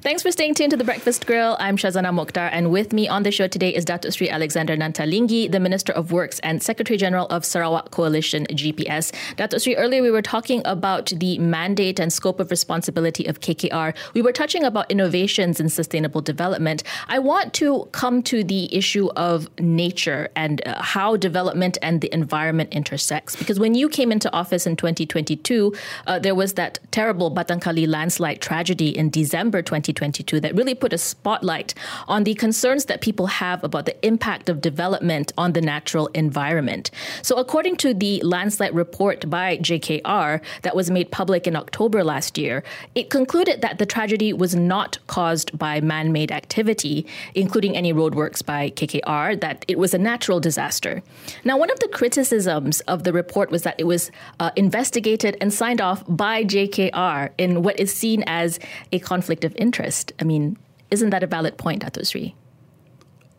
Thanks 0.00 0.22
for 0.22 0.30
staying 0.30 0.54
tuned 0.54 0.70
to 0.70 0.76
the 0.76 0.84
Breakfast 0.84 1.26
Grill. 1.26 1.56
I'm 1.58 1.76
Shazana 1.76 2.12
Mokhtar, 2.12 2.48
and 2.52 2.70
with 2.70 2.92
me 2.92 3.08
on 3.08 3.24
the 3.24 3.32
show 3.32 3.48
today 3.48 3.74
is 3.74 3.84
Datuk 3.84 4.14
Sri 4.14 4.30
Alexander 4.30 4.76
Nanta 4.76 5.02
Linggi, 5.02 5.50
the 5.50 5.60
Minister 5.60 5.92
of 5.92 6.12
Works 6.12 6.38
and 6.40 6.62
Secretary 6.62 6.96
General 6.96 7.26
of 7.26 7.44
Sarawak 7.44 7.90
Coalition 7.90 8.46
GPS. 8.46 9.12
Datuk 9.36 9.62
Sri, 9.62 9.76
earlier 9.76 10.02
we 10.02 10.10
were 10.10 10.22
talking 10.22 10.62
about 10.64 11.12
the 11.16 11.38
mandate 11.40 11.98
and 11.98 12.12
scope 12.12 12.38
of 12.40 12.50
responsibility 12.50 13.26
of 13.26 13.40
KKR. 13.40 13.94
We 14.14 14.22
were 14.22 14.32
touching 14.32 14.62
about 14.62 14.90
innovations 14.90 15.58
in 15.58 15.68
sustainable 15.68 16.20
development. 16.20 16.84
I 17.08 17.18
want 17.18 17.52
to 17.54 17.88
come 17.92 18.22
to 18.24 18.44
the 18.44 18.74
issue 18.74 19.08
of 19.16 19.48
nature 19.58 20.28
and 20.36 20.66
uh, 20.66 20.80
how 20.80 21.16
development 21.16 21.76
and 21.82 22.00
the 22.00 22.12
environment 22.14 22.72
intersects. 22.72 23.34
Because 23.34 23.58
when 23.58 23.74
you 23.74 23.88
came 23.88 24.12
into 24.12 24.32
office 24.32 24.66
in 24.66 24.76
2022, 24.76 25.74
uh, 26.06 26.18
there 26.20 26.34
was 26.34 26.54
that 26.54 26.78
terrible 26.92 27.30
Batang 27.30 27.60
Kali 27.60 27.86
landslide 27.86 28.40
tragedy 28.40 28.96
in 28.96 29.10
December 29.10 29.47
2022 29.50 30.40
that 30.40 30.54
really 30.54 30.74
put 30.74 30.92
a 30.92 30.98
spotlight 30.98 31.74
on 32.06 32.24
the 32.24 32.34
concerns 32.34 32.84
that 32.86 33.00
people 33.00 33.26
have 33.26 33.64
about 33.64 33.86
the 33.86 34.06
impact 34.06 34.48
of 34.48 34.60
development 34.60 35.32
on 35.36 35.52
the 35.52 35.60
natural 35.60 36.06
environment. 36.08 36.90
So, 37.22 37.36
according 37.36 37.76
to 37.78 37.94
the 37.94 38.20
landslide 38.22 38.74
report 38.74 39.28
by 39.28 39.58
JKR 39.58 40.40
that 40.62 40.76
was 40.76 40.90
made 40.90 41.10
public 41.10 41.46
in 41.46 41.56
October 41.56 42.04
last 42.04 42.38
year, 42.38 42.62
it 42.94 43.10
concluded 43.10 43.62
that 43.62 43.78
the 43.78 43.86
tragedy 43.86 44.32
was 44.32 44.54
not 44.54 44.98
caused 45.06 45.58
by 45.58 45.80
man 45.80 46.12
made 46.12 46.30
activity, 46.30 47.06
including 47.34 47.76
any 47.76 47.92
roadworks 47.92 48.44
by 48.44 48.70
KKR, 48.70 49.40
that 49.40 49.64
it 49.68 49.78
was 49.78 49.94
a 49.94 49.98
natural 49.98 50.40
disaster. 50.40 51.02
Now, 51.44 51.58
one 51.58 51.70
of 51.70 51.80
the 51.80 51.88
criticisms 51.88 52.80
of 52.82 53.04
the 53.04 53.12
report 53.12 53.50
was 53.50 53.62
that 53.62 53.76
it 53.78 53.84
was 53.84 54.10
uh, 54.40 54.50
investigated 54.56 55.36
and 55.40 55.52
signed 55.52 55.80
off 55.80 56.04
by 56.08 56.44
JKR 56.44 57.30
in 57.38 57.62
what 57.62 57.78
is 57.78 57.94
seen 57.94 58.24
as 58.26 58.58
a 58.92 58.98
conflict 58.98 59.37
of 59.44 59.54
interest. 59.56 60.12
I 60.20 60.24
mean, 60.24 60.56
isn't 60.90 61.10
that 61.10 61.22
a 61.22 61.26
valid 61.26 61.58
point, 61.58 61.84
Atosri? 61.84 62.34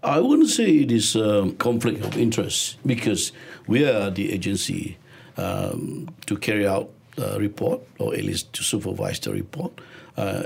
I 0.01 0.19
wouldn't 0.19 0.49
say 0.49 0.77
it 0.77 0.91
is 0.91 1.15
a 1.15 1.53
conflict 1.57 2.03
of 2.05 2.17
interest 2.17 2.77
because 2.85 3.33
we 3.67 3.85
are 3.85 4.09
the 4.09 4.31
agency 4.31 4.97
um, 5.35 6.09
to 6.25 6.37
carry 6.37 6.65
out 6.65 6.89
the 7.15 7.37
report 7.37 7.81
or 7.99 8.13
at 8.13 8.23
least 8.23 8.53
to 8.53 8.63
supervise 8.63 9.19
the 9.19 9.33
report 9.33 9.73
uh, 10.15 10.43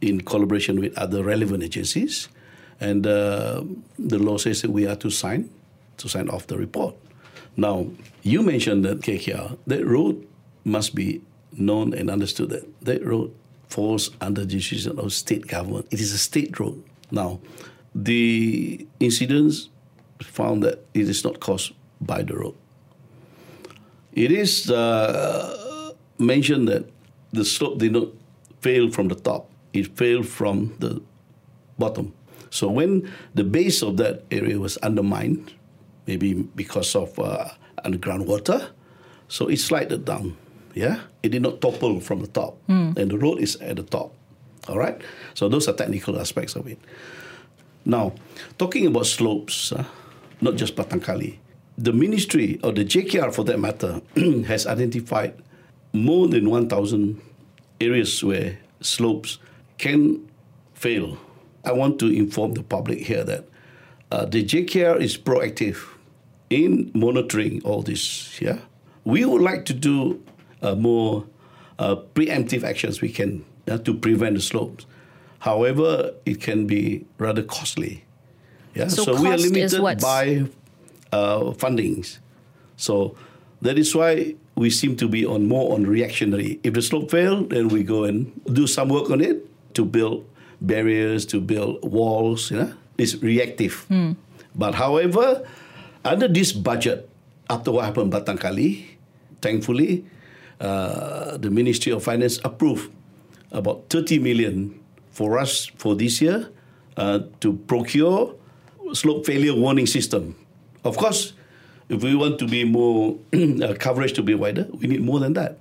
in 0.00 0.20
collaboration 0.20 0.80
with 0.80 0.96
other 0.98 1.22
relevant 1.22 1.62
agencies. 1.62 2.28
And 2.80 3.06
uh, 3.06 3.62
the 3.98 4.18
law 4.18 4.36
says 4.38 4.62
that 4.62 4.70
we 4.70 4.86
are 4.86 4.96
to 4.96 5.10
sign 5.10 5.48
to 5.98 6.08
sign 6.08 6.28
off 6.28 6.48
the 6.48 6.58
report. 6.58 6.96
Now, 7.56 7.86
you 8.22 8.42
mentioned 8.42 8.84
that 8.84 9.00
KKR, 9.00 9.58
that 9.66 9.86
road 9.86 10.26
must 10.64 10.94
be 10.94 11.20
known 11.52 11.94
and 11.94 12.10
understood 12.10 12.50
that 12.50 12.64
that 12.82 13.04
road 13.04 13.32
falls 13.72 14.10
under 14.20 14.42
the 14.44 14.46
jurisdiction 14.46 14.98
of 14.98 15.12
state 15.12 15.46
government. 15.46 15.86
It 15.90 16.00
is 16.00 16.12
a 16.12 16.18
state 16.18 16.60
road. 16.60 16.84
Now, 17.10 17.40
the 17.94 18.86
incidents 19.00 19.70
found 20.20 20.62
that 20.62 20.84
it 20.94 21.08
is 21.08 21.24
not 21.24 21.40
caused 21.40 21.72
by 22.00 22.22
the 22.22 22.36
road. 22.36 22.54
It 24.12 24.30
is 24.30 24.70
uh, 24.70 25.92
mentioned 26.18 26.68
that 26.68 26.84
the 27.32 27.44
slope 27.44 27.78
did 27.78 27.92
not 27.92 28.08
fail 28.60 28.90
from 28.90 29.08
the 29.08 29.16
top; 29.16 29.48
it 29.72 29.96
failed 29.96 30.28
from 30.28 30.76
the 30.78 31.00
bottom. 31.78 32.12
So 32.50 32.68
when 32.68 33.08
the 33.34 33.44
base 33.44 33.80
of 33.80 33.96
that 33.96 34.24
area 34.30 34.60
was 34.60 34.76
undermined, 34.84 35.54
maybe 36.06 36.34
because 36.34 36.94
of 36.94 37.18
uh, 37.18 37.48
underground 37.84 38.28
water, 38.28 38.68
so 39.28 39.48
it 39.48 39.56
slided 39.56 40.04
down. 40.04 40.36
Yeah, 40.74 41.00
it 41.22 41.30
did 41.30 41.42
not 41.42 41.60
topple 41.60 42.00
from 42.00 42.20
the 42.20 42.26
top, 42.28 42.56
and 42.96 43.10
the 43.10 43.18
road 43.18 43.38
is 43.40 43.56
at 43.56 43.76
the 43.76 43.82
top. 43.82 44.14
All 44.68 44.78
right, 44.78 45.00
so 45.34 45.48
those 45.48 45.68
are 45.68 45.72
technical 45.74 46.18
aspects 46.18 46.54
of 46.56 46.66
it. 46.66 46.78
Now, 47.84 48.14
talking 48.58 48.86
about 48.86 49.06
slopes, 49.06 49.72
uh, 49.72 49.84
not 50.40 50.54
just 50.56 50.76
Batang 50.76 51.02
Kali, 51.02 51.40
the 51.76 51.92
ministry 51.92 52.60
or 52.62 52.72
the 52.72 52.84
JKR 52.84 53.34
for 53.34 53.44
that 53.44 53.58
matter 53.58 54.00
has 54.46 54.66
identified 54.66 55.34
more 55.92 56.28
than 56.28 56.48
1,000 56.48 57.20
areas 57.80 58.22
where 58.22 58.58
slopes 58.80 59.38
can 59.78 60.28
fail. 60.74 61.18
I 61.64 61.72
want 61.72 61.98
to 62.00 62.06
inform 62.06 62.54
the 62.54 62.62
public 62.62 63.00
here 63.00 63.24
that 63.24 63.48
uh, 64.10 64.26
the 64.26 64.44
JKR 64.44 65.00
is 65.00 65.18
proactive 65.18 65.78
in 66.50 66.90
monitoring 66.94 67.62
all 67.64 67.82
this. 67.82 68.40
Yeah, 68.40 68.58
we 69.04 69.24
would 69.24 69.42
like 69.42 69.64
to 69.66 69.74
do 69.74 70.22
more 70.74 71.26
uh, 71.78 71.96
preemptive 72.14 72.62
actions 72.62 73.00
we 73.00 73.10
can 73.10 73.44
uh, 73.68 73.78
to 73.78 73.94
prevent 73.94 74.34
the 74.36 74.40
slopes. 74.40 74.86
However, 75.40 76.14
it 76.24 76.40
can 76.40 76.66
be 76.66 77.04
rather 77.18 77.42
costly. 77.42 78.04
Yeah, 78.74 78.88
So 78.88 79.20
we 79.20 79.28
are 79.28 79.36
limited 79.36 79.82
by 80.00 80.46
uh, 81.12 81.52
fundings. 81.58 82.18
So 82.76 83.16
that 83.60 83.76
is 83.78 83.94
why 83.94 84.34
we 84.54 84.70
seem 84.70 84.96
to 84.96 85.08
be 85.08 85.26
on 85.26 85.48
more 85.48 85.74
on 85.74 85.84
reactionary. 85.84 86.60
If 86.62 86.74
the 86.74 86.82
slope 86.82 87.10
fail, 87.10 87.42
then 87.44 87.68
we 87.68 87.82
go 87.82 88.04
and 88.04 88.30
do 88.52 88.66
some 88.66 88.88
work 88.88 89.10
on 89.10 89.20
it 89.20 89.44
to 89.74 89.84
build 89.84 90.24
barriers, 90.60 91.26
to 91.26 91.40
build 91.40 91.82
walls. 91.82 92.50
You 92.50 92.58
know, 92.58 92.72
it's 92.98 93.16
reactive. 93.22 93.86
But 94.54 94.74
however, 94.74 95.46
under 96.04 96.28
this 96.28 96.52
budget, 96.52 97.08
after 97.50 97.72
what 97.72 97.84
happened 97.84 98.12
in 98.12 98.20
Batang 98.20 98.38
Kali, 98.40 98.98
thankfully, 99.40 100.04
uh, 100.60 101.36
the 101.36 101.50
Ministry 101.50 101.92
of 101.92 102.02
Finance 102.02 102.38
approved 102.44 102.92
about 103.50 103.88
30 103.90 104.18
million 104.18 104.80
for 105.10 105.38
us 105.38 105.66
for 105.76 105.94
this 105.94 106.20
year 106.20 106.48
uh, 106.96 107.20
to 107.40 107.54
procure 107.66 108.34
slope 108.92 109.26
failure 109.26 109.54
warning 109.54 109.86
system. 109.86 110.36
Of 110.84 110.96
course, 110.96 111.32
if 111.88 112.02
we 112.02 112.14
want 112.14 112.38
to 112.38 112.46
be 112.46 112.64
more 112.64 113.18
uh, 113.32 113.74
coverage 113.78 114.14
to 114.14 114.22
be 114.22 114.34
wider, 114.34 114.66
we 114.80 114.86
need 114.86 115.02
more 115.02 115.20
than 115.20 115.34
that. 115.34 115.58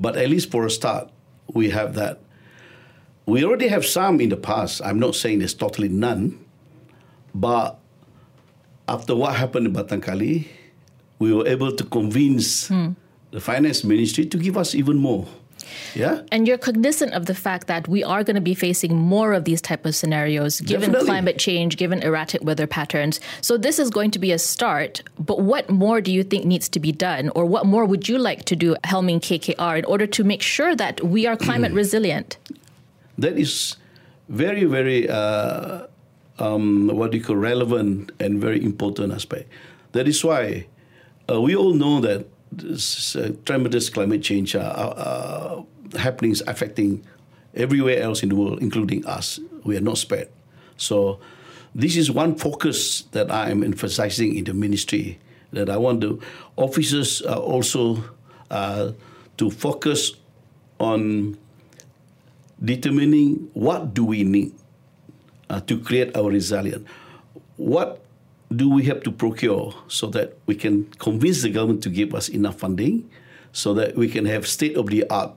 But 0.00 0.16
at 0.16 0.28
least 0.28 0.50
for 0.50 0.66
a 0.66 0.70
start, 0.70 1.10
we 1.52 1.70
have 1.70 1.94
that. 1.94 2.20
We 3.26 3.44
already 3.44 3.68
have 3.68 3.86
some 3.86 4.20
in 4.20 4.28
the 4.28 4.36
past. 4.36 4.82
I'm 4.84 4.98
not 4.98 5.14
saying 5.14 5.38
there's 5.38 5.54
totally 5.54 5.88
none, 5.88 6.44
but 7.34 7.78
after 8.88 9.16
what 9.16 9.36
happened 9.36 9.66
in 9.66 9.72
Batang 9.72 10.02
Kali, 10.02 10.48
we 11.18 11.32
were 11.32 11.46
able 11.46 11.72
to 11.72 11.84
convince 11.84 12.70
the 13.34 13.40
finance 13.40 13.82
ministry 13.82 14.24
to 14.24 14.38
give 14.38 14.56
us 14.56 14.76
even 14.76 14.96
more. 14.96 15.26
Yeah. 15.92 16.22
And 16.30 16.46
you're 16.46 16.58
cognizant 16.58 17.14
of 17.14 17.26
the 17.26 17.34
fact 17.34 17.66
that 17.66 17.88
we 17.88 18.04
are 18.04 18.22
going 18.22 18.36
to 18.36 18.40
be 18.52 18.54
facing 18.54 18.96
more 18.96 19.32
of 19.32 19.44
these 19.44 19.60
type 19.60 19.84
of 19.84 19.96
scenarios 19.96 20.60
given 20.60 20.92
Definitely. 20.92 21.06
climate 21.06 21.38
change, 21.38 21.76
given 21.76 22.00
erratic 22.02 22.44
weather 22.44 22.68
patterns. 22.68 23.20
So 23.40 23.56
this 23.56 23.80
is 23.80 23.90
going 23.90 24.12
to 24.12 24.20
be 24.20 24.30
a 24.30 24.38
start. 24.38 25.02
But 25.18 25.40
what 25.40 25.68
more 25.68 26.00
do 26.00 26.12
you 26.12 26.22
think 26.22 26.44
needs 26.44 26.68
to 26.68 26.78
be 26.78 26.92
done, 26.92 27.28
or 27.34 27.44
what 27.44 27.66
more 27.66 27.84
would 27.86 28.08
you 28.08 28.18
like 28.18 28.44
to 28.44 28.54
do, 28.54 28.76
helming 28.84 29.18
KKR, 29.18 29.78
in 29.80 29.84
order 29.84 30.06
to 30.06 30.22
make 30.22 30.42
sure 30.42 30.76
that 30.76 31.02
we 31.02 31.26
are 31.26 31.36
climate 31.36 31.72
resilient? 31.82 32.38
that 33.18 33.38
is 33.38 33.76
very, 34.28 34.64
very 34.64 35.08
uh, 35.08 35.86
um, 36.38 36.88
what 36.88 37.10
do 37.10 37.18
you 37.18 37.24
call 37.24 37.36
relevant 37.36 38.12
and 38.20 38.40
very 38.40 38.62
important 38.62 39.12
aspect. 39.12 39.48
That 39.92 40.08
is 40.08 40.24
why 40.24 40.66
uh, 41.30 41.40
we 41.40 41.54
all 41.54 41.74
know 41.74 42.00
that 42.00 42.26
uh, 43.16 43.32
tremendous 43.44 43.90
climate 43.90 44.22
change 44.22 44.54
are, 44.54 44.60
are, 44.60 44.94
are 44.94 45.66
happenings 45.98 46.42
affecting 46.46 47.04
everywhere 47.54 48.02
else 48.02 48.22
in 48.22 48.28
the 48.28 48.36
world, 48.36 48.60
including 48.60 49.04
us. 49.06 49.40
We 49.64 49.76
are 49.76 49.80
not 49.80 49.98
spared. 49.98 50.28
So 50.76 51.20
this 51.74 51.96
is 51.96 52.10
one 52.10 52.36
focus 52.36 53.02
that 53.12 53.30
I 53.30 53.50
am 53.50 53.62
emphasizing 53.62 54.36
in 54.36 54.44
the 54.44 54.54
ministry 54.54 55.18
that 55.52 55.70
I 55.70 55.76
want 55.76 56.00
the 56.00 56.18
officers 56.56 57.22
uh, 57.22 57.38
also 57.38 58.02
uh, 58.50 58.92
to 59.38 59.50
focus 59.50 60.12
on 60.78 61.38
determining 62.62 63.50
what 63.54 63.94
do 63.94 64.04
we 64.04 64.24
need 64.24 64.52
uh, 65.50 65.60
to 65.60 65.78
create 65.78 66.16
our 66.16 66.30
resilience. 66.30 66.86
What 67.56 68.03
do 68.54 68.68
we 68.68 68.84
have 68.84 69.02
to 69.02 69.10
procure 69.10 69.74
so 69.88 70.06
that 70.08 70.38
we 70.46 70.54
can 70.54 70.84
convince 70.98 71.42
the 71.42 71.50
government 71.50 71.82
to 71.82 71.90
give 71.90 72.14
us 72.14 72.28
enough 72.28 72.58
funding 72.58 73.08
so 73.52 73.74
that 73.74 73.96
we 73.96 74.08
can 74.08 74.26
have 74.26 74.46
state 74.46 74.76
of 74.76 74.86
the 74.88 75.08
art 75.08 75.32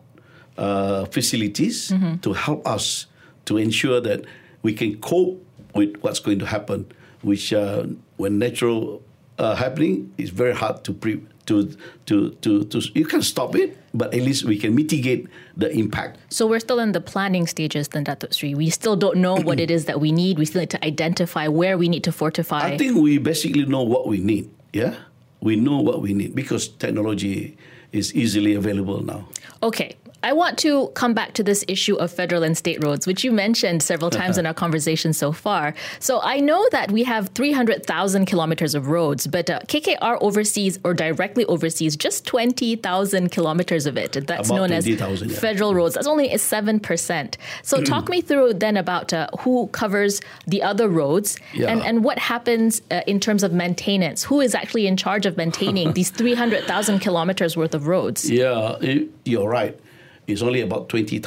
uh, 0.58 1.06
facilities 1.06 1.92
mm-hmm. 1.92 2.18
to 2.18 2.34
help 2.34 2.68
us 2.68 3.06
to 3.46 3.58
ensure 3.58 4.02
that 4.02 4.26
we 4.62 4.74
can 4.74 5.00
cope 5.00 5.44
with 5.76 5.96
what's 6.02 6.20
going 6.20 6.40
to 6.40 6.46
happen, 6.46 6.92
which 7.22 7.54
uh, 7.54 7.86
when 8.18 8.40
natural 8.40 9.02
uh, 9.38 9.56
happening 9.56 10.12
is 10.18 10.32
very 10.32 10.54
hard 10.54 10.84
to 10.84 10.94
pre- 10.94 11.24
to, 11.48 11.76
to 12.06 12.30
to 12.42 12.64
to 12.66 12.82
you 12.94 13.06
can 13.06 13.22
stop 13.22 13.56
it, 13.56 13.78
but 13.94 14.14
at 14.14 14.22
least 14.22 14.44
we 14.44 14.58
can 14.58 14.76
mitigate 14.76 15.28
the 15.56 15.72
impact. 15.72 16.20
So 16.30 16.46
we're 16.46 16.60
still 16.60 16.80
in 16.80 16.92
the 16.92 17.02
planning 17.02 17.48
stages, 17.48 17.88
then 17.88 18.06
Datuk 18.06 18.34
Sri. 18.34 18.54
We 18.54 18.70
still 18.70 18.96
don't 18.96 19.18
know 19.18 19.36
what 19.36 19.60
it 19.60 19.72
is 19.72 19.86
that 19.86 20.00
we 20.00 20.12
need. 20.12 20.38
We 20.38 20.46
still 20.46 20.62
need 20.62 20.70
to 20.72 20.86
identify 20.86 21.48
where 21.48 21.78
we 21.78 21.90
need 21.90 22.04
to 22.04 22.12
fortify. 22.12 22.62
I 22.62 22.78
think 22.78 22.98
we 22.98 23.18
basically 23.18 23.66
know 23.66 23.84
what 23.84 24.08
we 24.08 24.20
need. 24.20 24.50
Yeah, 24.74 24.96
we 25.42 25.56
know 25.56 25.80
what 25.80 26.02
we 26.02 26.14
need 26.14 26.36
because 26.36 26.68
technology 26.68 27.58
is 27.92 28.14
easily 28.14 28.54
available 28.54 29.02
now. 29.04 29.28
Okay, 29.64 29.96
I 30.24 30.34
want 30.34 30.58
to 30.60 30.88
come 30.96 31.14
back 31.14 31.34
to 31.34 31.44
this 31.44 31.64
issue 31.68 31.96
of 31.96 32.12
federal 32.12 32.44
and 32.44 32.58
state 32.58 32.84
roads, 32.84 33.06
which 33.06 33.24
you 33.24 33.32
mentioned 33.32 33.84
several 33.84 34.10
times 34.10 34.38
in 34.38 34.46
our 34.50 34.54
conversation 34.54 35.14
so 35.14 35.32
far. 35.32 35.74
So 36.00 36.20
I 36.22 36.40
know 36.40 36.68
that 36.72 36.92
we 36.92 37.04
have 37.04 37.30
300,000 37.30 38.26
kilometers 38.26 38.74
of 38.76 38.88
roads, 38.88 39.28
but 39.28 39.50
uh, 39.50 39.60
KKR 39.68 40.18
oversees 40.22 40.80
or 40.84 40.94
directly 40.94 41.46
oversees 41.46 41.96
just 41.96 42.26
20,000 42.26 43.32
kilometers 43.32 43.86
of 43.86 43.98
it. 43.98 44.14
That's 44.14 44.50
About 44.50 44.56
known 44.56 44.72
as 44.72 44.86
20,000, 44.86 45.30
yeah. 45.30 45.38
federal 45.40 45.76
roads. 45.76 45.96
That's 45.96 46.08
only 46.08 46.30
7%. 46.30 47.36
So 47.62 47.82
talk 47.84 48.10
me 48.10 48.22
through 48.22 48.56
then 48.56 48.76
about 48.78 49.14
uh, 49.14 49.28
who 49.40 49.68
covers 49.68 50.22
the 50.48 50.64
other 50.64 50.90
roads 50.90 51.38
Yeah. 51.54 51.70
and, 51.72 51.82
and 51.84 52.04
what 52.04 52.18
happens 52.20 52.82
uh, 52.92 53.02
in 53.08 53.20
terms 53.20 53.44
of 53.44 53.54
maintenance. 53.54 54.24
Who 54.24 54.42
is 54.42 54.56
actually 54.56 54.88
in 54.88 54.98
charge 54.98 55.26
of 55.26 55.38
maintaining 55.38 55.94
these 55.98 56.10
300,000 56.10 57.00
kilometers 57.00 57.56
worth 57.56 57.76
of 57.76 57.88
roads? 57.88 58.30
Yeah, 58.30 58.78
it, 58.82 59.10
you're 59.24 59.48
right. 59.50 59.80
It's 60.28 60.42
only 60.42 60.60
about 60.60 60.90
20,000. 60.90 61.24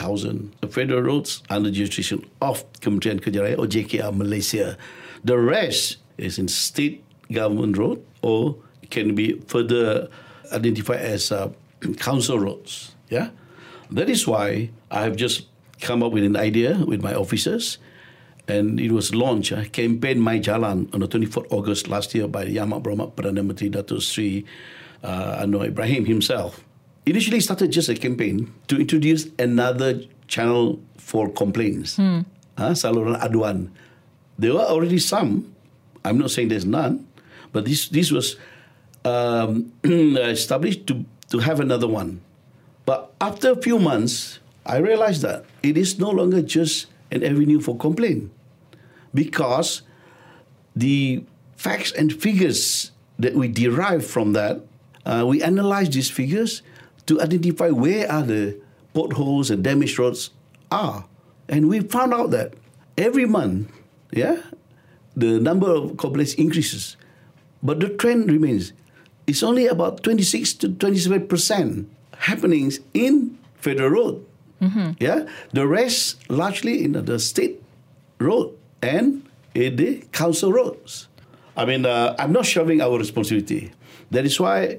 The 0.61 0.69
federal 0.69 1.01
roads 1.01 1.43
under 1.49 1.71
the 1.71 1.75
jurisdiction 1.75 2.29
of 2.43 2.71
Kementerian 2.81 3.19
Kerja 3.21 3.41
Raya 3.41 3.59
or 3.59 3.65
JKR 3.65 4.15
Malaysia. 4.15 4.77
The 5.25 5.39
rest 5.39 5.97
is 6.19 6.39
in 6.39 6.49
state 6.49 7.03
government 7.33 7.79
road 7.79 8.05
or 8.21 8.57
can 8.91 9.15
be 9.15 9.41
further 9.49 10.09
identified 10.53 11.01
as 11.01 11.33
uh, 11.33 11.51
council 11.97 12.39
roads. 12.39 12.95
Yeah, 13.09 13.31
that 13.91 14.11
is 14.11 14.27
why 14.27 14.71
I 14.91 15.03
have 15.03 15.17
just 15.17 15.47
come 15.81 16.03
up 16.03 16.13
with 16.13 16.25
an 16.25 16.37
idea 16.37 16.85
with 16.85 17.03
my 17.03 17.15
officers, 17.15 17.79
and 18.47 18.79
it 18.79 18.93
was 18.93 19.15
launched 19.15 19.53
uh, 19.53 19.65
campaign 19.73 20.21
My 20.21 20.39
Jalan 20.39 20.93
on 20.93 21.01
the 21.01 21.09
24th 21.09 21.47
August 21.51 21.89
last 21.89 22.15
year 22.15 22.29
by 22.29 22.45
Yang 22.45 22.69
Amat 22.69 22.83
Berhormat 22.83 23.15
Perdana 23.17 23.41
Menteri 23.47 23.71
Datuk 23.71 24.03
Sri 24.03 24.45
uh, 25.03 25.41
Anwar 25.41 25.69
Ibrahim 25.69 26.05
himself. 26.05 26.63
Initially 27.07 27.41
started 27.41 27.73
just 27.73 27.89
a 27.89 27.95
campaign 27.95 28.53
to 28.69 28.79
introduce 28.79 29.27
another 29.39 30.03
channel 30.29 30.81
for 30.99 31.29
complaints, 31.33 31.99
uh, 31.99 32.23
saluran 32.77 33.19
aduan. 33.21 33.71
There 34.39 34.55
were 34.55 34.69
already 34.69 34.99
some. 34.99 35.55
I'm 36.05 36.19
not 36.19 36.31
saying 36.31 36.49
there's 36.49 36.65
none, 36.69 37.09
but 37.53 37.65
this 37.65 37.89
this 37.89 38.13
was 38.13 38.37
um, 39.05 39.73
established 39.85 40.87
to 40.89 41.05
to 41.31 41.39
have 41.41 41.59
another 41.61 41.89
one. 41.89 42.21
But 42.85 43.13
after 43.21 43.53
a 43.53 43.57
few 43.57 43.79
months, 43.79 44.39
I 44.67 44.79
realized 44.79 45.23
that 45.23 45.45
it 45.63 45.77
is 45.77 45.99
no 45.99 46.11
longer 46.11 46.43
just 46.43 46.87
an 47.11 47.25
avenue 47.25 47.61
for 47.61 47.77
complaint 47.77 48.31
because 49.15 49.83
the 50.77 51.25
facts 51.57 51.93
and 51.93 52.13
figures 52.13 52.93
that 53.19 53.35
we 53.35 53.49
derive 53.49 54.07
from 54.07 54.33
that, 54.33 54.61
uh, 55.05 55.25
we 55.27 55.43
analyze 55.43 55.91
these 55.91 56.11
figures 56.11 56.63
to 57.11 57.21
identify 57.21 57.69
where 57.71 58.07
are 58.07 58.23
the 58.23 58.55
potholes 58.95 59.51
and 59.51 59.65
damaged 59.67 59.99
roads 59.99 60.31
are. 60.71 61.05
And 61.49 61.69
we 61.69 61.81
found 61.81 62.15
out 62.15 62.31
that 62.31 62.55
every 62.97 63.27
month, 63.27 63.67
yeah, 64.13 64.39
the 65.17 65.41
number 65.43 65.67
of 65.67 65.97
complaints 65.97 66.35
increases, 66.35 66.97
but 67.65 67.81
the 67.81 67.89
trend 67.89 68.31
remains. 68.31 68.73
It's 69.27 69.43
only 69.43 69.67
about 69.67 70.05
26 70.05 70.55
to 70.63 70.69
27 70.71 71.27
percent 71.27 71.91
happenings 72.31 72.79
in 72.95 73.37
federal 73.57 73.91
road. 73.91 74.27
Yeah, 75.01 75.27
the 75.53 75.67
rest 75.67 76.31
largely 76.31 76.85
in 76.85 76.93
the 76.93 77.19
state 77.19 77.61
road 78.21 78.55
and 78.83 79.27
in 79.55 79.77
the 79.77 80.05
council 80.13 80.53
roads. 80.53 81.09
I 81.57 81.65
mean, 81.65 81.87
uh, 81.87 82.15
I'm 82.19 82.31
not 82.31 82.47
shoving 82.47 82.81
our 82.81 82.97
responsibility. 82.99 83.73
That 84.13 84.27
is 84.27 84.39
why, 84.39 84.79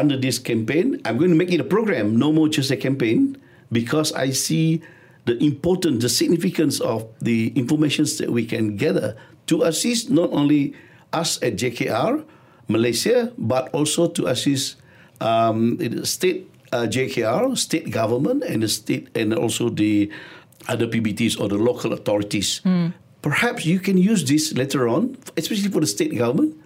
under 0.00 0.16
this 0.16 0.38
campaign, 0.38 1.00
I'm 1.04 1.18
going 1.18 1.30
to 1.30 1.36
make 1.36 1.52
it 1.52 1.60
a 1.60 1.64
program, 1.64 2.16
no 2.18 2.32
more 2.32 2.48
just 2.48 2.70
a 2.70 2.76
campaign, 2.76 3.36
because 3.70 4.12
I 4.12 4.30
see 4.30 4.82
the 5.24 5.36
importance, 5.42 6.02
the 6.02 6.08
significance 6.08 6.80
of 6.80 7.06
the 7.20 7.48
informations 7.56 8.18
that 8.18 8.30
we 8.30 8.44
can 8.44 8.76
gather 8.76 9.16
to 9.46 9.62
assist 9.62 10.10
not 10.10 10.32
only 10.32 10.74
us 11.12 11.40
at 11.42 11.56
JKR, 11.56 12.24
Malaysia, 12.68 13.32
but 13.38 13.68
also 13.72 14.08
to 14.08 14.26
assist 14.26 14.76
um, 15.20 15.76
the 15.76 16.04
state 16.06 16.50
uh, 16.72 16.86
JKR, 16.90 17.56
state 17.56 17.90
government, 17.90 18.42
and 18.42 18.62
the 18.62 18.68
state, 18.68 19.08
and 19.14 19.32
also 19.32 19.68
the 19.70 20.10
other 20.66 20.86
PBTs 20.88 21.38
or 21.38 21.48
the 21.48 21.56
local 21.56 21.92
authorities. 21.92 22.60
Perhaps 23.22 23.64
you 23.64 23.78
can 23.80 23.96
use 23.96 24.24
this 24.24 24.52
later 24.52 24.88
on, 24.88 25.16
especially 25.36 25.70
for 25.70 25.80
the 25.80 25.86
state 25.86 26.16
government, 26.16 26.56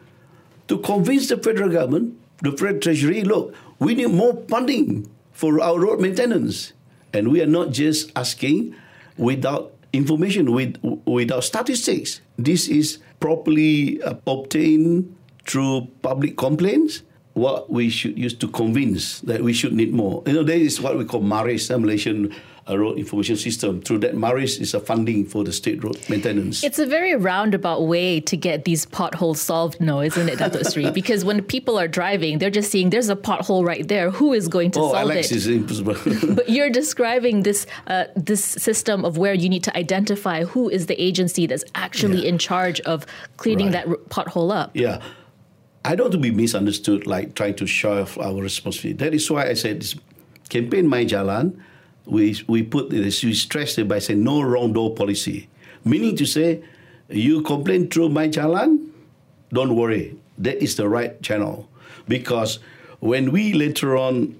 to 0.66 0.78
convince 0.78 1.28
the 1.28 1.36
federal 1.36 1.70
government, 1.70 2.18
the 2.42 2.52
federal 2.52 2.80
treasury, 2.80 3.22
look, 3.22 3.54
we 3.78 3.94
need 3.94 4.10
more 4.10 4.42
funding 4.48 5.08
for 5.32 5.60
our 5.60 5.78
road 5.78 6.00
maintenance. 6.00 6.72
And 7.12 7.32
we 7.32 7.40
are 7.42 7.46
not 7.46 7.70
just 7.70 8.12
asking 8.16 8.74
without 9.16 9.72
information, 9.92 10.52
with, 10.52 10.76
without 11.06 11.44
statistics. 11.44 12.20
This 12.38 12.68
is 12.68 12.98
properly 13.20 14.02
uh, 14.02 14.14
obtained 14.26 15.16
through 15.46 15.88
public 16.02 16.36
complaints. 16.36 17.02
What 17.34 17.70
we 17.70 17.88
should 17.88 18.18
use 18.18 18.34
to 18.34 18.48
convince 18.48 19.20
that 19.20 19.42
we 19.42 19.52
should 19.52 19.72
need 19.72 19.94
more. 19.94 20.24
You 20.26 20.32
know, 20.32 20.42
that 20.42 20.58
is 20.58 20.80
what 20.80 20.98
we 20.98 21.04
call 21.04 21.22
MARRIS, 21.22 21.70
Malaysian 21.70 22.34
uh, 22.68 22.78
Road 22.78 22.98
Information 22.98 23.36
System. 23.36 23.80
Through 23.80 23.98
that, 24.00 24.14
MARRIS 24.14 24.58
is 24.60 24.74
a 24.74 24.80
funding 24.80 25.24
for 25.24 25.44
the 25.44 25.52
state 25.52 25.82
road 25.82 25.98
maintenance. 26.08 26.62
It's 26.62 26.78
a 26.78 26.86
very 26.86 27.14
roundabout 27.14 27.86
way 27.86 28.20
to 28.20 28.36
get 28.36 28.64
these 28.64 28.86
potholes 28.86 29.40
solved, 29.40 29.80
no, 29.80 30.00
isn't 30.00 30.28
it, 30.28 30.38
Dato 30.38 30.62
Sri? 30.62 30.90
Because 30.98 31.24
when 31.24 31.42
people 31.42 31.78
are 31.78 31.88
driving, 31.88 32.38
they're 32.38 32.50
just 32.50 32.70
seeing 32.70 32.90
there's 32.90 33.08
a 33.08 33.16
pothole 33.16 33.64
right 33.64 33.86
there. 33.86 34.10
Who 34.10 34.32
is 34.32 34.48
going 34.48 34.70
to 34.72 34.80
solve 34.80 34.90
it? 34.90 34.96
oh, 34.96 34.98
solve 35.00 35.10
Alex 35.10 35.30
it? 35.30 35.36
is 35.36 35.46
impossible. 35.46 36.34
but 36.34 36.48
you're 36.48 36.70
describing 36.82 37.42
this 37.42 37.66
uh, 37.86 38.04
this 38.16 38.42
system 38.44 39.04
of 39.04 39.16
where 39.18 39.34
you 39.34 39.48
need 39.48 39.64
to 39.64 39.76
identify 39.76 40.44
who 40.44 40.68
is 40.68 40.86
the 40.86 41.00
agency 41.02 41.46
that's 41.46 41.64
actually 41.74 42.22
Yeah. 42.22 42.28
in 42.30 42.38
charge 42.38 42.80
of 42.80 43.06
cleaning 43.36 43.66
Right. 43.72 43.86
that 43.86 43.88
r- 43.88 43.96
pothole 44.10 44.52
up. 44.54 44.70
Yeah. 44.74 45.00
I 45.84 45.94
don't 45.94 46.06
want 46.06 46.12
to 46.12 46.18
be 46.18 46.30
misunderstood 46.32 47.06
like 47.06 47.34
trying 47.34 47.54
to 47.56 47.66
show 47.66 48.02
off 48.02 48.18
our 48.18 48.34
responsibility. 48.42 48.96
That 49.04 49.14
is 49.14 49.30
why 49.30 49.48
I 49.48 49.54
said 49.54 49.80
this 49.80 49.94
campaign 50.50 50.86
My 50.88 51.04
Jalan, 51.04 51.56
we, 52.08 52.40
we 52.46 52.62
put 52.62 52.90
this, 52.90 53.22
we 53.22 53.34
stressed 53.34 53.78
it 53.78 53.88
by 53.88 53.98
saying 53.98 54.22
no 54.22 54.42
wrong 54.42 54.72
door 54.72 54.94
policy. 54.94 55.48
Meaning 55.84 56.16
to 56.16 56.26
say, 56.26 56.62
you 57.08 57.42
complain 57.42 57.88
through 57.88 58.10
My 58.10 58.28
Jalan, 58.28 58.88
don't 59.52 59.76
worry. 59.76 60.16
That 60.38 60.62
is 60.62 60.76
the 60.76 60.88
right 60.88 61.20
channel. 61.22 61.68
Because 62.06 62.58
when 63.00 63.32
we 63.32 63.52
later 63.52 63.96
on 63.96 64.36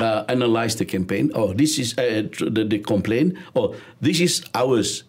uh, 0.00 0.24
analyze 0.28 0.76
the 0.76 0.84
campaign, 0.84 1.30
oh, 1.34 1.52
this 1.52 1.78
is 1.78 1.96
uh, 1.98 2.28
the, 2.40 2.64
the 2.64 2.78
complaint, 2.78 3.36
oh, 3.54 3.74
this 4.00 4.20
is 4.20 4.44
ours. 4.54 5.04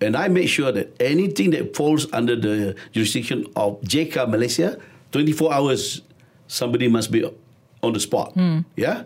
And 0.00 0.16
I 0.16 0.28
make 0.28 0.48
sure 0.48 0.72
that 0.72 0.96
anything 1.00 1.50
that 1.50 1.76
falls 1.76 2.10
under 2.12 2.34
the 2.34 2.74
jurisdiction 2.92 3.46
of 3.54 3.80
JK 3.82 4.28
Malaysia, 4.28 4.78
24 5.12 5.52
hours, 5.52 6.02
somebody 6.48 6.88
must 6.88 7.12
be 7.12 7.24
on 7.82 7.92
the 7.92 8.00
spot. 8.00 8.32
Yeah? 8.74 9.04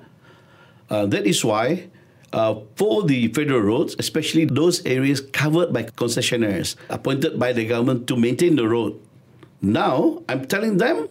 Uh, 0.89 1.07
that 1.07 1.27
is 1.27 1.45
why 1.45 1.89
uh, 2.37 2.61
for 2.77 3.03
the 3.03 3.29
federal 3.33 3.61
roads, 3.61 3.97
especially 3.99 4.45
those 4.45 4.85
areas 4.85 5.21
covered 5.33 5.73
by 5.73 5.85
concessionaires 5.85 6.77
appointed 6.91 7.41
by 7.41 7.53
the 7.53 7.65
government 7.65 8.07
to 8.07 8.15
maintain 8.15 8.57
the 8.57 8.69
road, 8.69 9.01
now 9.63 10.23
I'm 10.29 10.45
telling 10.45 10.77
them, 10.77 11.09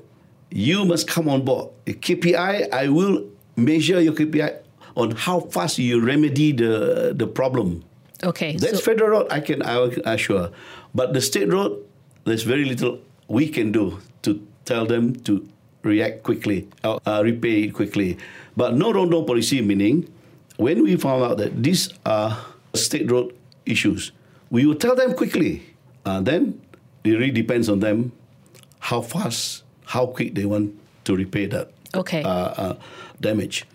you 0.52 0.86
must 0.86 1.08
come 1.08 1.28
on 1.28 1.44
board. 1.44 1.72
The 1.86 1.96
KPI, 1.96 2.72
I 2.72 2.88
will 2.90 3.26
measure 3.58 4.00
your 4.00 4.14
KPI 4.14 4.62
on 4.96 5.12
how 5.12 5.40
fast 5.42 5.80
you 5.80 6.00
remedy 6.00 6.54
the, 6.54 7.14
the 7.18 7.26
problem. 7.26 7.84
Okay. 8.24 8.56
That's 8.56 8.78
so- 8.78 8.94
federal 8.94 9.10
road, 9.10 9.28
I 9.32 9.40
can 9.42 9.62
assure. 9.64 10.52
But 10.94 11.14
the 11.14 11.22
state 11.22 11.52
road, 11.52 11.84
there's 12.24 12.44
very 12.44 12.66
little 12.66 13.02
we 13.28 13.50
can 13.50 13.72
do 13.72 14.00
to 14.22 14.46
tell 14.64 14.86
them 14.86 15.16
to 15.26 15.46
react 15.82 16.22
quickly, 16.24 16.70
uh, 16.84 17.00
uh, 17.06 17.22
repay 17.26 17.70
quickly. 17.70 18.18
But 18.56 18.76
no 18.76 18.94
road 18.94 19.10
no 19.10 19.24
policy 19.24 19.62
meaning 19.62 20.08
when 20.58 20.84
we 20.84 20.96
found 20.96 21.24
out 21.24 21.38
that 21.38 21.62
these 21.64 21.94
are 22.06 22.38
state 22.74 23.10
road 23.10 23.36
issues, 23.66 24.12
we 24.50 24.66
will 24.66 24.76
tell 24.76 24.96
them 24.96 25.14
quickly. 25.14 25.64
Uh, 26.06 26.22
then 26.22 26.62
it 27.04 27.12
really 27.12 27.32
depends 27.32 27.68
on 27.70 27.80
them 27.80 28.12
how 28.80 29.02
fast, 29.02 29.64
how 29.86 30.06
quick 30.06 30.36
they 30.36 30.46
want 30.46 30.74
to 31.06 31.16
repay 31.16 31.46
that 31.48 31.72
Okay. 31.96 32.24
uh, 32.24 32.30
uh, 32.30 32.76
damage. 33.22 33.66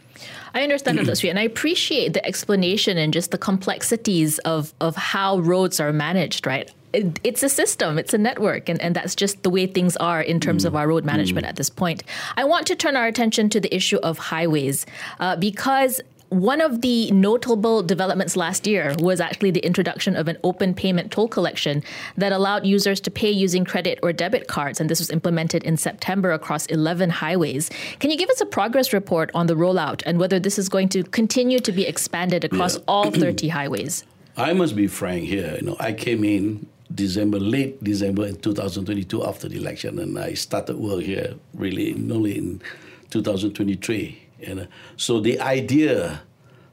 I 0.53 0.63
understand 0.63 0.99
that, 0.99 1.19
Sri, 1.19 1.31
and 1.31 1.39
I 1.39 1.43
appreciate 1.43 2.13
the 2.13 2.25
explanation 2.27 2.99
and 2.99 3.13
just 3.13 3.31
the 3.31 3.39
complexities 3.39 4.39
of, 4.41 4.75
of 4.81 4.97
how 4.97 5.39
roads 5.39 5.81
are 5.81 5.93
managed, 5.93 6.47
right? 6.47 6.71
It, 6.93 7.21
it's 7.23 7.43
a 7.45 7.49
system, 7.49 7.99
it's 7.99 8.13
a 8.13 8.19
network, 8.19 8.69
and, 8.69 8.81
and 8.83 8.97
that's 8.97 9.15
just 9.15 9.45
the 9.45 9.51
way 9.51 9.67
things 9.69 9.97
are 9.99 10.21
in 10.21 10.41
terms 10.41 10.65
of 10.65 10.75
our 10.75 10.89
road 10.89 11.05
management 11.05 11.47
at 11.47 11.55
this 11.55 11.71
point. 11.71 12.03
I 12.37 12.43
want 12.45 12.67
to 12.67 12.75
turn 12.75 12.97
our 12.97 13.07
attention 13.07 13.49
to 13.51 13.61
the 13.61 13.73
issue 13.75 13.99
of 13.99 14.19
highways 14.19 14.87
uh, 15.21 15.37
because 15.37 16.01
one 16.31 16.61
of 16.61 16.81
the 16.81 17.11
notable 17.11 17.83
developments 17.83 18.37
last 18.37 18.65
year 18.67 18.95
was 19.01 19.21
actually 19.21 19.51
the 19.51 19.61
introduction 19.61 20.15
of 20.15 20.29
an 20.29 20.39
open 20.45 20.75
payment 20.75 21.11
toll 21.11 21.27
collection 21.27 21.83
that 22.17 22.31
allowed 22.33 22.65
users 22.65 23.01
to 23.01 23.11
pay 23.11 23.31
using 23.31 23.65
credit 23.65 23.99
or 24.01 24.13
debit 24.13 24.47
cards. 24.47 24.81
And 24.81 24.89
this 24.89 25.01
was 25.01 25.11
implemented 25.11 25.65
in 25.65 25.77
September 25.77 26.31
across 26.31 26.67
11 26.67 27.11
highways. 27.11 27.69
Can 27.99 28.11
you 28.13 28.17
give 28.17 28.31
us 28.31 28.41
a 28.41 28.47
progress 28.47 28.93
report 28.93 29.31
on 29.35 29.49
the 29.49 29.55
rollout 29.55 30.03
and 30.07 30.21
whether 30.21 30.39
this 30.39 30.57
is 30.57 30.69
going 30.69 30.89
to 30.91 31.03
continue 31.03 31.59
to 31.59 31.73
be 31.73 31.85
expanded 31.85 32.45
across 32.45 32.77
Yeah. 32.77 32.83
all 32.87 33.11
30 33.27 33.49
highways? 33.49 34.05
I 34.37 34.53
must 34.53 34.77
be 34.77 34.87
frank 34.87 35.25
here. 35.25 35.57
You 35.61 35.67
know, 35.67 35.77
I 35.81 35.93
came 35.93 36.23
in 36.23 36.67
December, 36.95 37.41
late 37.41 37.83
December 37.83 38.27
in 38.27 38.37
2022 38.37 39.25
after 39.27 39.49
the 39.49 39.57
election, 39.59 39.99
and 39.99 40.17
I 40.17 40.35
started 40.35 40.77
work 40.77 41.03
here 41.03 41.35
really 41.55 41.93
only 41.95 42.39
in 42.39 42.63
2023. 43.11 44.29
And 44.47 44.61
uh, 44.61 44.67
so 44.97 45.21
the 45.21 45.41
idea 45.41 46.23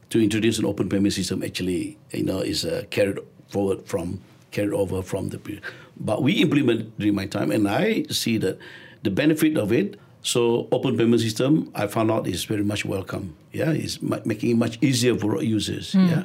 to 0.10 0.22
introduce 0.24 0.58
an 0.60 0.66
open 0.66 0.90
payment 0.90 1.14
system 1.14 1.44
actually, 1.44 1.98
you 2.12 2.24
know, 2.24 2.40
is 2.40 2.66
uh, 2.66 2.84
carried 2.90 3.20
forward 3.50 3.86
from 3.86 4.22
carried 4.52 4.74
over 4.74 5.02
from 5.02 5.30
the 5.30 5.38
period. 5.38 5.64
But 6.00 6.24
we 6.24 6.34
implement 6.42 6.98
during 6.98 7.16
my 7.16 7.26
time, 7.26 7.52
and 7.52 7.68
I 7.68 8.04
see 8.10 8.38
that 8.38 8.58
the 9.04 9.12
benefit 9.12 9.58
of 9.58 9.72
it. 9.72 10.00
So 10.24 10.68
open 10.72 10.98
payment 10.98 11.22
system, 11.22 11.72
I 11.76 11.88
found 11.88 12.12
out 12.12 12.28
is 12.28 12.44
very 12.46 12.64
much 12.64 12.84
welcome. 12.86 13.36
Yeah, 13.54 13.72
it's 13.72 14.02
ma- 14.02 14.20
making 14.26 14.52
it 14.52 14.58
much 14.58 14.78
easier 14.82 15.16
for 15.18 15.42
users. 15.42 15.94
Yeah, 15.96 16.24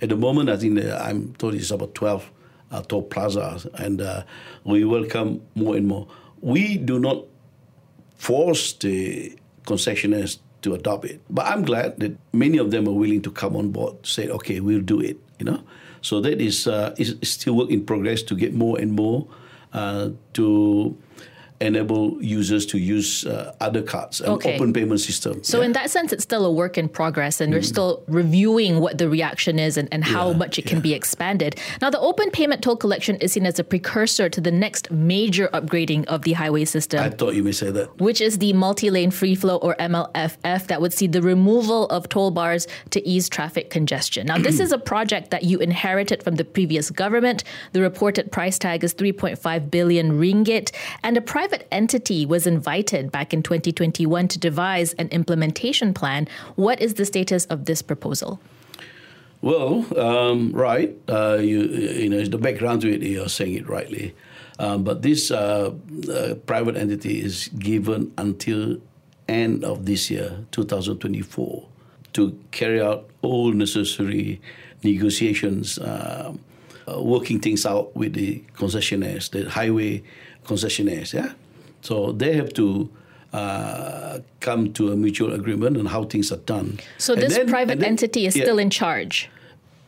at 0.00 0.08
the 0.08 0.16
moment, 0.16 0.48
I 0.50 0.56
think 0.56 0.74
that 0.76 1.00
I'm 1.00 1.34
told 1.34 1.54
it's 1.54 1.70
about 1.70 1.94
12 1.94 2.30
uh, 2.72 2.82
toll 2.82 3.02
plazas, 3.02 3.66
and 3.74 4.00
uh, 4.00 4.22
we 4.64 4.84
welcome 4.84 5.40
more 5.54 5.76
and 5.76 5.86
more. 5.86 6.08
We 6.40 6.76
do 6.78 6.98
not 6.98 7.24
force 8.16 8.72
the 8.74 9.36
concessionaires 9.66 10.38
to 10.64 10.74
adopt 10.74 11.04
it. 11.04 11.20
But 11.30 11.46
I'm 11.46 11.62
glad 11.62 12.00
that 12.00 12.18
many 12.32 12.58
of 12.58 12.70
them 12.70 12.88
are 12.88 12.92
willing 12.92 13.22
to 13.22 13.30
come 13.30 13.56
on 13.56 13.70
board, 13.70 14.06
say, 14.06 14.28
okay, 14.28 14.60
we'll 14.60 14.80
do 14.80 15.00
it, 15.00 15.18
you 15.38 15.44
know. 15.44 15.62
So 16.00 16.20
that 16.20 16.40
is, 16.40 16.66
uh, 16.66 16.94
is 16.98 17.16
still 17.22 17.56
work 17.56 17.70
in 17.70 17.86
progress 17.86 18.22
to 18.24 18.34
get 18.34 18.52
more 18.52 18.78
and 18.78 18.92
more 18.92 19.26
uh, 19.72 20.10
to 20.34 20.96
enable 21.60 22.22
users 22.22 22.66
to 22.66 22.78
use 22.78 23.24
uh, 23.26 23.54
other 23.60 23.82
cards, 23.82 24.20
an 24.20 24.30
Okay. 24.30 24.56
open 24.56 24.72
payment 24.72 25.00
system. 25.00 25.42
So, 25.44 25.62
in 25.62 25.72
that 25.72 25.90
sense, 25.90 26.12
it's 26.12 26.22
still 26.22 26.44
a 26.44 26.52
work 26.52 26.76
in 26.76 26.88
progress, 26.88 27.40
and 27.40 27.52
we're 27.52 27.62
still 27.62 28.02
reviewing 28.08 28.80
what 28.80 28.98
the 28.98 29.08
reaction 29.08 29.58
is 29.58 29.76
and, 29.76 29.88
and 29.92 30.04
how 30.04 30.30
Yeah, 30.30 30.36
much 30.36 30.58
it 30.58 30.66
can 30.66 30.80
be 30.80 30.92
expanded. 30.94 31.56
Now, 31.80 31.90
the 31.90 32.00
open 32.00 32.30
payment 32.30 32.62
toll 32.62 32.76
collection 32.76 33.16
is 33.16 33.32
seen 33.32 33.46
as 33.46 33.58
a 33.58 33.64
precursor 33.64 34.28
to 34.28 34.40
the 34.40 34.50
next 34.50 34.90
major 34.90 35.48
upgrading 35.54 36.04
of 36.06 36.22
the 36.22 36.32
highway 36.32 36.64
system. 36.64 37.00
I 37.00 37.10
thought 37.10 37.34
you 37.34 37.42
may 37.44 37.52
say 37.52 37.70
that. 37.70 37.98
which 38.00 38.20
is 38.20 38.38
the 38.38 38.52
multi-lane 38.52 39.10
free 39.10 39.34
flow 39.34 39.56
or 39.56 39.74
MLFF 39.76 40.66
that 40.66 40.80
would 40.80 40.92
see 40.92 41.06
the 41.06 41.22
removal 41.22 41.86
of 41.86 42.08
toll 42.08 42.30
bars 42.30 42.66
to 42.90 43.06
ease 43.08 43.28
traffic 43.28 43.70
congestion. 43.70 44.26
Now, 44.26 44.38
this 44.38 44.60
is 44.64 44.72
a 44.72 44.78
project 44.78 45.30
that 45.30 45.44
you 45.44 45.58
inherited 45.60 46.22
from 46.22 46.34
the 46.34 46.44
previous 46.44 46.90
government. 46.90 47.44
The 47.72 47.80
reported 47.80 48.32
price 48.32 48.58
tag 48.58 48.82
is 48.84 48.92
3.5 48.94 49.70
billion 49.70 50.18
ringgit, 50.18 50.72
and 51.02 51.16
a 51.16 51.20
private 51.44 51.68
entity 51.70 52.24
was 52.24 52.46
invited 52.46 53.12
back 53.12 53.34
in 53.34 53.42
2021 53.42 54.28
to 54.28 54.38
devise 54.38 54.94
an 54.94 55.08
implementation 55.08 55.92
plan. 55.92 56.26
What 56.56 56.80
is 56.80 56.94
the 56.94 57.04
status 57.04 57.44
of 57.46 57.66
this 57.66 57.82
proposal? 57.82 58.40
Well, 59.42 59.84
um, 60.00 60.52
right. 60.52 60.96
Uh, 61.06 61.36
you 61.42 61.64
you 61.64 62.08
know 62.08 62.24
the 62.24 62.38
background 62.38 62.80
to 62.82 62.88
it. 62.90 63.02
You're 63.02 63.28
saying 63.28 63.54
it 63.60 63.68
rightly, 63.68 64.14
um, 64.58 64.84
but 64.84 65.02
this 65.02 65.30
uh, 65.30 65.74
uh, 66.10 66.34
private 66.46 66.76
entity 66.78 67.20
is 67.20 67.48
given 67.58 68.10
until 68.16 68.78
end 69.28 69.64
of 69.64 69.84
this 69.84 70.10
year, 70.10 70.46
2024, 70.52 71.68
to 72.14 72.38
carry 72.52 72.80
out 72.80 73.10
all 73.20 73.52
necessary 73.52 74.40
negotiations, 74.82 75.78
um, 75.78 76.40
uh, 76.88 77.02
working 77.02 77.38
things 77.38 77.66
out 77.66 77.94
with 77.94 78.14
the 78.14 78.42
concessionaires, 78.56 79.28
the 79.30 79.50
highway 79.50 80.02
concessionaires. 80.44 81.12
Yeah, 81.14 81.32
so 81.82 82.12
they 82.12 82.34
have 82.36 82.52
to. 82.54 82.88
Uh, 83.32 84.20
come 84.38 84.72
to 84.72 84.92
a 84.92 84.96
mutual 84.96 85.32
agreement 85.34 85.76
on 85.76 85.86
how 85.86 86.04
things 86.04 86.30
are 86.30 86.38
done. 86.46 86.78
So 86.98 87.14
And 87.14 87.22
this 87.22 87.34
then- 87.34 87.48
private 87.48 87.80
then- 87.80 87.88
entity 87.98 88.26
is 88.26 88.36
yeah 88.36 88.44
still 88.44 88.60
in 88.60 88.70
charge. 88.70 89.28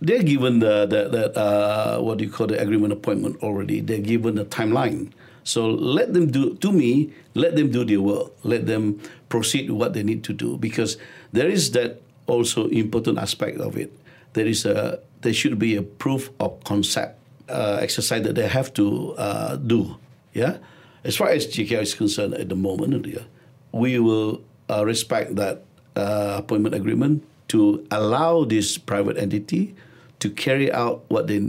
they're 0.02 0.24
given 0.24 0.58
the, 0.58 0.84
the, 0.86 1.00
the 1.08 1.24
uh, 1.38 1.98
what 2.02 2.18
do 2.18 2.24
you 2.24 2.30
call 2.30 2.48
the 2.48 2.58
agreement 2.60 2.92
appointment 2.92 3.36
already. 3.44 3.78
They're 3.80 4.02
given 4.02 4.36
a 4.36 4.44
timeline. 4.44 5.12
So 5.44 5.70
let 5.70 6.12
them 6.12 6.26
do 6.32 6.56
to 6.56 6.72
me. 6.72 7.12
Let 7.34 7.54
them 7.54 7.70
do 7.70 7.84
their 7.84 8.00
work. 8.02 8.32
Let 8.42 8.66
them 8.66 8.98
proceed 9.28 9.70
with 9.70 9.78
what 9.78 9.92
they 9.94 10.02
need 10.02 10.24
to 10.24 10.32
do 10.34 10.58
because 10.58 10.96
there 11.32 11.46
is 11.48 11.70
that 11.78 12.02
also 12.26 12.66
important 12.74 13.16
aspect 13.18 13.60
of 13.62 13.76
it. 13.78 13.94
There 14.34 14.46
is 14.46 14.66
a 14.66 14.98
there 15.22 15.32
should 15.32 15.56
be 15.60 15.76
a 15.76 15.82
proof 15.86 16.30
of 16.42 16.58
concept 16.64 17.14
uh, 17.48 17.78
exercise 17.80 18.22
that 18.26 18.34
they 18.34 18.48
have 18.48 18.74
to 18.74 19.14
uh, 19.14 19.54
do. 19.54 19.94
Yeah, 20.36 20.60
as 21.00 21.16
far 21.16 21.32
as 21.32 21.48
JKR 21.48 21.80
is 21.80 21.96
concerned 21.96 22.36
at 22.36 22.52
the 22.52 22.54
moment, 22.54 23.08
we 23.72 23.98
will 23.98 24.44
uh, 24.68 24.84
respect 24.84 25.36
that 25.40 25.64
uh, 25.96 26.44
appointment 26.44 26.74
agreement 26.74 27.24
to 27.48 27.80
allow 27.90 28.44
this 28.44 28.76
private 28.76 29.16
entity 29.16 29.72
to 30.20 30.28
carry 30.28 30.68
out 30.68 31.08
what 31.08 31.26
they 31.26 31.48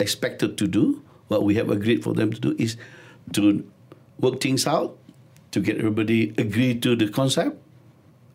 expected 0.00 0.58
to 0.58 0.66
do. 0.66 1.06
What 1.28 1.44
we 1.46 1.54
have 1.54 1.70
agreed 1.70 2.02
for 2.02 2.12
them 2.12 2.34
to 2.34 2.40
do 2.40 2.56
is 2.58 2.74
to 3.38 3.62
work 4.18 4.40
things 4.40 4.66
out, 4.66 4.98
to 5.54 5.60
get 5.60 5.78
everybody 5.78 6.34
agree 6.34 6.74
to 6.82 6.96
the 6.96 7.06
concept, 7.06 7.62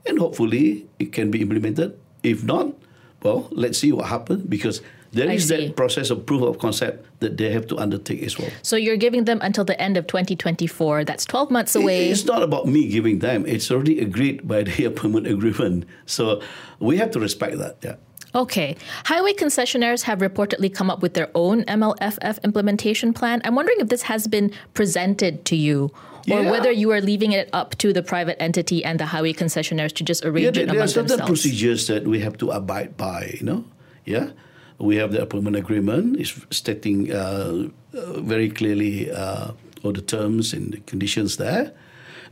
and 0.07 0.17
hopefully 0.19 0.87
it 0.99 1.11
can 1.11 1.31
be 1.31 1.41
implemented. 1.41 1.99
If 2.23 2.47
not, 2.47 2.71
well, 3.23 3.49
let's 3.51 3.77
see 3.77 3.91
what 3.91 4.07
happens 4.07 4.47
because 4.47 4.79
there 5.11 5.29
I 5.29 5.33
is 5.33 5.47
see. 5.47 5.67
that 5.67 5.75
process 5.75 6.09
of 6.09 6.25
proof 6.25 6.41
of 6.41 6.59
concept 6.59 7.05
that 7.21 7.37
they 7.37 7.51
have 7.51 7.67
to 7.67 7.77
undertake 7.77 8.21
as 8.23 8.37
well. 8.37 8.49
So 8.61 8.75
you're 8.75 8.97
giving 8.97 9.25
them 9.25 9.39
until 9.41 9.63
the 9.65 9.79
end 9.81 9.97
of 9.97 10.07
2024. 10.07 11.03
That's 11.05 11.25
12 11.25 11.51
months 11.51 11.75
away. 11.75 12.09
It's 12.09 12.25
not 12.25 12.43
about 12.43 12.67
me 12.67 12.87
giving 12.87 13.19
them. 13.19 13.45
It's 13.45 13.71
already 13.71 13.99
agreed 13.99 14.47
by 14.47 14.63
the 14.63 14.85
appointment 14.91 15.27
agreement. 15.27 15.85
So 16.05 16.41
we 16.79 16.97
have 16.97 17.11
to 17.11 17.19
respect 17.19 17.57
that. 17.59 17.77
Yeah. 17.83 17.95
Okay. 18.33 18.75
Highway 19.05 19.31
concessionaires 19.33 20.01
have 20.03 20.19
reportedly 20.19 20.73
come 20.73 20.89
up 20.91 21.01
with 21.01 21.13
their 21.13 21.29
own 21.35 21.63
MLFF 21.65 22.43
implementation 22.43 23.13
plan. 23.13 23.41
I'm 23.45 23.55
wondering 23.55 23.77
if 23.79 23.87
this 23.87 24.01
has 24.03 24.27
been 24.27 24.51
presented 24.73 25.45
to 25.45 25.55
you 25.55 25.91
or 26.29 26.41
Yeah. 26.41 26.51
whether 26.51 26.69
you 26.71 26.91
are 26.91 26.99
leaving 26.99 27.31
it 27.31 27.49
up 27.53 27.77
to 27.77 27.93
the 27.93 28.03
private 28.03 28.35
entity 28.41 28.83
and 28.83 28.99
the 28.99 29.05
highway 29.05 29.31
concessionaires 29.31 29.93
to 29.93 30.03
just 30.03 30.25
arrange 30.25 30.43
Yeah, 30.43 30.49
it 30.49 30.53
there, 30.55 30.65
there 30.65 30.75
among 30.75 30.83
are 30.83 30.87
certain 30.87 31.07
themselves. 31.07 31.29
procedures 31.29 31.87
that 31.87 32.05
we 32.05 32.19
have 32.19 32.37
to 32.39 32.49
abide 32.51 32.97
by. 32.97 33.37
You 33.39 33.45
know, 33.45 33.63
yeah, 34.03 34.31
we 34.77 34.97
have 34.97 35.11
the 35.11 35.21
appointment 35.21 35.55
agreement 35.55 36.17
is 36.17 36.35
stating 36.51 37.11
uh, 37.11 37.67
uh, 37.93 38.19
very 38.21 38.49
clearly 38.49 39.11
uh, 39.11 39.51
all 39.83 39.93
the 39.93 40.01
terms 40.01 40.53
and 40.53 40.73
the 40.73 40.79
conditions 40.81 41.37
there, 41.37 41.71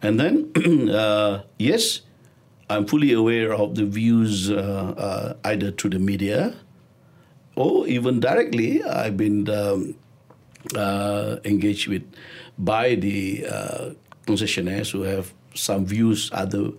and 0.01 0.19
then 0.19 0.51
uh, 0.89 1.43
yes, 1.57 2.01
I'm 2.69 2.85
fully 2.85 3.13
aware 3.13 3.53
of 3.53 3.75
the 3.75 3.85
views 3.85 4.51
uh, 4.51 4.55
uh, 4.97 5.33
either 5.45 5.71
through 5.71 5.91
the 5.91 5.99
media 5.99 6.55
or 7.55 7.87
even 7.87 8.19
directly. 8.19 8.83
I've 8.83 9.15
been 9.15 9.49
um, 9.49 9.95
engaged 11.45 11.87
with 11.87 12.03
by 12.57 12.95
the 12.95 13.45
concessionaires 14.27 14.91
who 14.91 15.03
have 15.03 15.33
some 15.53 15.85
views, 15.85 16.29
other 16.33 16.71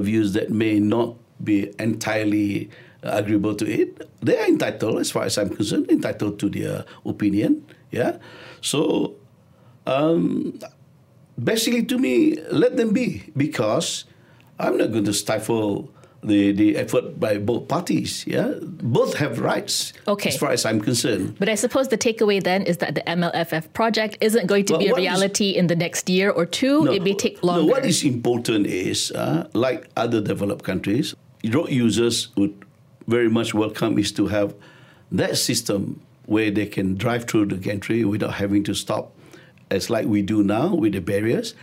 views 0.00 0.32
that 0.32 0.50
may 0.50 0.78
not 0.78 1.16
be 1.42 1.72
entirely 1.78 2.70
agreeable 3.12 3.54
to 3.54 3.66
it. 3.66 4.08
They 4.20 4.38
are 4.38 4.46
entitled, 4.46 4.98
as 5.00 5.10
far 5.10 5.24
as 5.24 5.38
I'm 5.38 5.50
concerned, 5.50 5.90
entitled 5.90 6.38
to 6.40 6.48
their 6.48 6.84
opinion. 7.04 7.64
Yeah, 7.90 8.18
so 8.60 9.14
um, 9.86 10.58
basically, 11.42 11.84
to 11.84 11.98
me, 11.98 12.36
let 12.50 12.76
them 12.76 12.92
be 12.92 13.30
because 13.36 14.04
I'm 14.58 14.76
not 14.76 14.90
going 14.92 15.04
to 15.04 15.12
stifle 15.14 15.90
the, 16.22 16.50
the 16.52 16.76
effort 16.76 17.20
by 17.20 17.38
both 17.38 17.68
parties. 17.68 18.24
Yeah, 18.26 18.54
both 18.62 19.14
have 19.18 19.38
rights. 19.38 19.92
Okay. 20.08 20.30
As 20.30 20.36
far 20.36 20.50
as 20.50 20.66
I'm 20.66 20.80
concerned. 20.80 21.36
But 21.38 21.48
I 21.48 21.54
suppose 21.54 21.88
the 21.88 21.98
takeaway 21.98 22.42
then 22.42 22.62
is 22.62 22.78
that 22.78 22.96
the 22.96 23.02
MLFF 23.02 23.72
project 23.72 24.18
isn't 24.20 24.46
going 24.46 24.64
to 24.66 24.72
Well, 24.74 24.80
be 24.80 24.86
a 24.88 24.92
what 24.92 25.00
is- 25.00 25.06
reality 25.06 25.50
in 25.50 25.68
the 25.68 25.76
next 25.76 26.08
year 26.10 26.30
or 26.30 26.44
two. 26.44 26.86
it 26.92 27.02
may 27.02 27.14
take 27.14 27.42
longer. 27.44 27.62
No, 27.62 27.68
what 27.68 27.86
is 27.86 28.02
important 28.02 28.66
is, 28.66 29.12
uh, 29.12 29.48
like 29.52 29.88
other 29.96 30.20
developed 30.20 30.64
countries, 30.64 31.14
road 31.52 31.70
users 31.70 32.28
would 32.36 32.64
very 33.06 33.28
much 33.28 33.54
welcome 33.54 33.98
is 33.98 34.12
to 34.12 34.26
have 34.26 34.54
that 35.12 35.36
system 35.36 36.00
where 36.26 36.50
they 36.50 36.66
can 36.66 36.96
drive 36.96 37.24
through 37.24 37.46
the 37.46 37.58
country 37.58 38.04
without 38.04 38.34
having 38.34 38.64
to 38.64 38.74
stop, 38.74 39.12
as 39.70 39.88
like 39.90 40.06
we 40.06 40.22
do 40.22 40.42
now 40.42 40.74
with 40.74 40.92
the 40.92 41.00
barriers. 41.00 41.54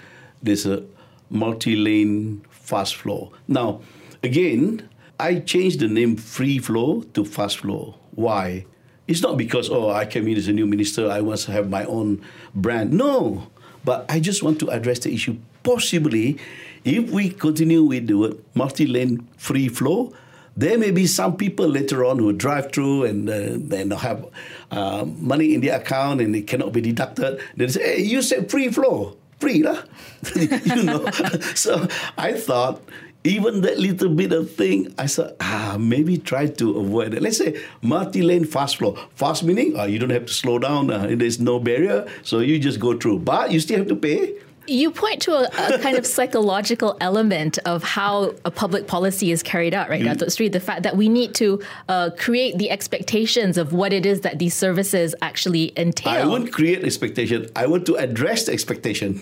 There's 0.42 0.66
a 0.66 0.84
multi-lane 1.30 2.44
fast 2.50 2.96
flow. 2.96 3.34
Now, 3.48 3.82
again, 4.24 4.90
I 5.20 5.40
changed 5.40 5.80
the 5.80 5.88
name 5.88 6.16
free 6.16 6.60
flow 6.60 7.02
to 7.14 7.26
fast 7.26 7.60
flow. 7.60 7.96
Why? 8.16 8.66
It's 9.08 9.22
not 9.22 9.38
because 9.38 9.70
oh 9.70 9.90
I 9.90 10.06
came 10.06 10.28
in 10.28 10.38
as 10.38 10.48
a 10.48 10.54
new 10.54 10.66
minister, 10.66 11.10
I 11.10 11.22
want 11.22 11.42
to 11.42 11.52
have 11.52 11.70
my 11.70 11.84
own 11.86 12.24
brand. 12.56 12.94
No. 12.94 13.48
But 13.84 14.06
I 14.08 14.22
just 14.22 14.44
want 14.44 14.60
to 14.60 14.70
address 14.70 15.00
the 15.00 15.14
issue. 15.14 15.38
Possibly, 15.62 16.38
if 16.86 17.12
we 17.12 17.30
continue 17.30 17.84
with 17.84 18.08
the 18.08 18.14
word 18.14 18.38
multi-lane 18.54 19.28
free 19.38 19.68
flow, 19.68 20.14
there 20.56 20.78
may 20.78 20.92
be 20.92 21.08
some 21.08 21.36
people 21.36 21.68
later 21.68 22.06
on 22.06 22.20
who 22.20 22.32
drive 22.34 22.72
through 22.72 23.06
and 23.06 23.30
uh, 23.30 23.98
have 23.98 24.26
uh, 24.72 25.06
money 25.06 25.54
in 25.54 25.62
their 25.62 25.78
account 25.78 26.22
and 26.22 26.36
it 26.36 26.48
cannot 26.48 26.74
be 26.74 26.82
deducted. 26.82 27.42
They 27.58 27.68
say, 27.68 27.98
"Hey, 27.98 28.02
you 28.04 28.22
said 28.22 28.50
free 28.50 28.70
flow, 28.70 29.18
free 29.40 29.64
lah." 29.64 29.84
you 30.36 30.84
know. 30.84 31.10
so 31.56 31.88
I 32.18 32.34
thought 32.34 32.82
even 33.24 33.62
that 33.62 33.80
little 33.80 34.10
bit 34.10 34.34
of 34.34 34.52
thing, 34.52 34.94
I 34.98 35.06
said, 35.06 35.36
ah, 35.40 35.78
maybe 35.80 36.18
try 36.18 36.48
to 36.48 36.80
avoid 36.80 37.14
it. 37.14 37.22
Let's 37.22 37.38
say 37.38 37.60
multi-lane 37.82 38.46
fast 38.46 38.78
flow. 38.78 38.98
Fast 39.16 39.44
meaning 39.44 39.80
uh, 39.80 39.86
you 39.86 39.98
don't 39.98 40.10
have 40.10 40.26
to 40.26 40.34
slow 40.34 40.60
down. 40.60 40.92
Uh, 40.92 41.08
there's 41.16 41.40
no 41.40 41.60
barrier, 41.60 42.06
so 42.24 42.40
you 42.40 42.60
just 42.60 42.80
go 42.80 42.98
through. 42.98 43.20
But 43.20 43.52
you 43.52 43.60
still 43.60 43.78
have 43.78 43.88
to 43.88 43.96
pay. 43.96 44.36
You 44.68 44.92
point 44.92 45.22
to 45.24 45.34
a, 45.34 45.76
a 45.76 45.80
kind 45.80 45.98
of 45.98 46.06
psychological 46.06 46.98
element 47.02 47.58
of 47.66 47.84
how 47.84 48.34
a 48.46 48.52
public 48.52 48.88
policy 48.88 49.32
is 49.32 49.44
carried 49.44 49.74
out, 49.74 49.90
right, 49.90 50.02
Mm. 50.02 50.06
Dato 50.06 50.30
Sri? 50.30 50.50
The 50.50 50.60
fact 50.60 50.84
that 50.84 50.96
we 50.98 51.10
need 51.10 51.34
to 51.36 51.62
uh, 51.90 52.10
create 52.18 52.58
the 52.58 52.70
expectations 52.70 53.58
of 53.58 53.74
what 53.74 53.94
it 53.94 54.06
is 54.06 54.22
that 54.22 54.40
these 54.40 54.54
services 54.54 55.16
actually 55.22 55.74
entail. 55.78 56.14
I 56.14 56.26
won't 56.26 56.52
create 56.52 56.84
expectation. 56.84 57.50
I 57.56 57.68
want 57.68 57.86
to 57.88 57.96
address 57.96 58.46
the 58.46 58.54
expectation. 58.54 59.22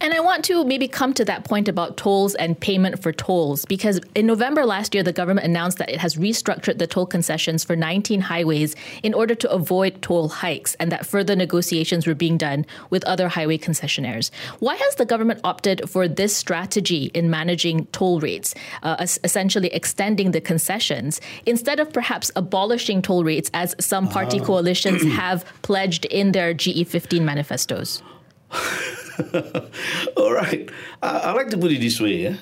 And 0.00 0.12
I 0.12 0.20
want 0.20 0.44
to 0.46 0.64
maybe 0.64 0.88
come 0.88 1.14
to 1.14 1.24
that 1.24 1.44
point 1.44 1.68
about 1.68 1.96
tolls 1.96 2.34
and 2.34 2.58
payment 2.58 3.02
for 3.02 3.12
tolls 3.12 3.64
because 3.64 4.00
in 4.14 4.26
November 4.26 4.64
last 4.66 4.94
year, 4.94 5.02
the 5.02 5.12
government 5.12 5.46
announced 5.46 5.78
that 5.78 5.90
it 5.90 5.98
has 5.98 6.16
restructured 6.16 6.78
the 6.78 6.86
toll 6.86 7.06
concessions 7.06 7.64
for 7.64 7.76
19 7.76 8.20
highways 8.20 8.74
in 9.02 9.14
order 9.14 9.34
to 9.34 9.50
avoid 9.50 10.00
toll 10.02 10.28
hikes 10.28 10.74
and 10.76 10.90
that 10.92 11.06
further 11.06 11.36
negotiations 11.36 12.06
were 12.06 12.14
being 12.14 12.36
done 12.36 12.66
with 12.90 13.04
other 13.04 13.28
highway 13.28 13.58
concessionaires. 13.58 14.30
Why 14.58 14.76
has 14.76 14.94
the 14.96 15.04
government 15.04 15.40
opted 15.44 15.88
for 15.88 16.08
this 16.08 16.36
strategy 16.36 17.10
in 17.14 17.30
managing 17.30 17.86
toll 17.86 18.20
rates, 18.20 18.54
uh, 18.82 18.96
essentially 19.24 19.68
extending 19.68 20.32
the 20.32 20.40
concessions, 20.40 21.20
instead 21.46 21.80
of 21.80 21.92
perhaps 21.92 22.30
abolishing 22.36 23.02
toll 23.02 23.24
rates 23.24 23.50
as 23.54 23.74
some 23.78 24.08
party 24.08 24.40
coalitions 24.40 25.02
have 25.14 25.44
pledged 25.62 26.04
in 26.06 26.32
their 26.32 26.54
GE15 26.54 27.22
manifestos? 27.22 28.02
All 30.16 30.32
right. 30.32 30.68
I, 31.02 31.18
I 31.18 31.32
like 31.32 31.48
to 31.50 31.58
put 31.58 31.72
it 31.72 31.80
this 31.80 32.00
way. 32.00 32.22
Yeah? 32.22 32.36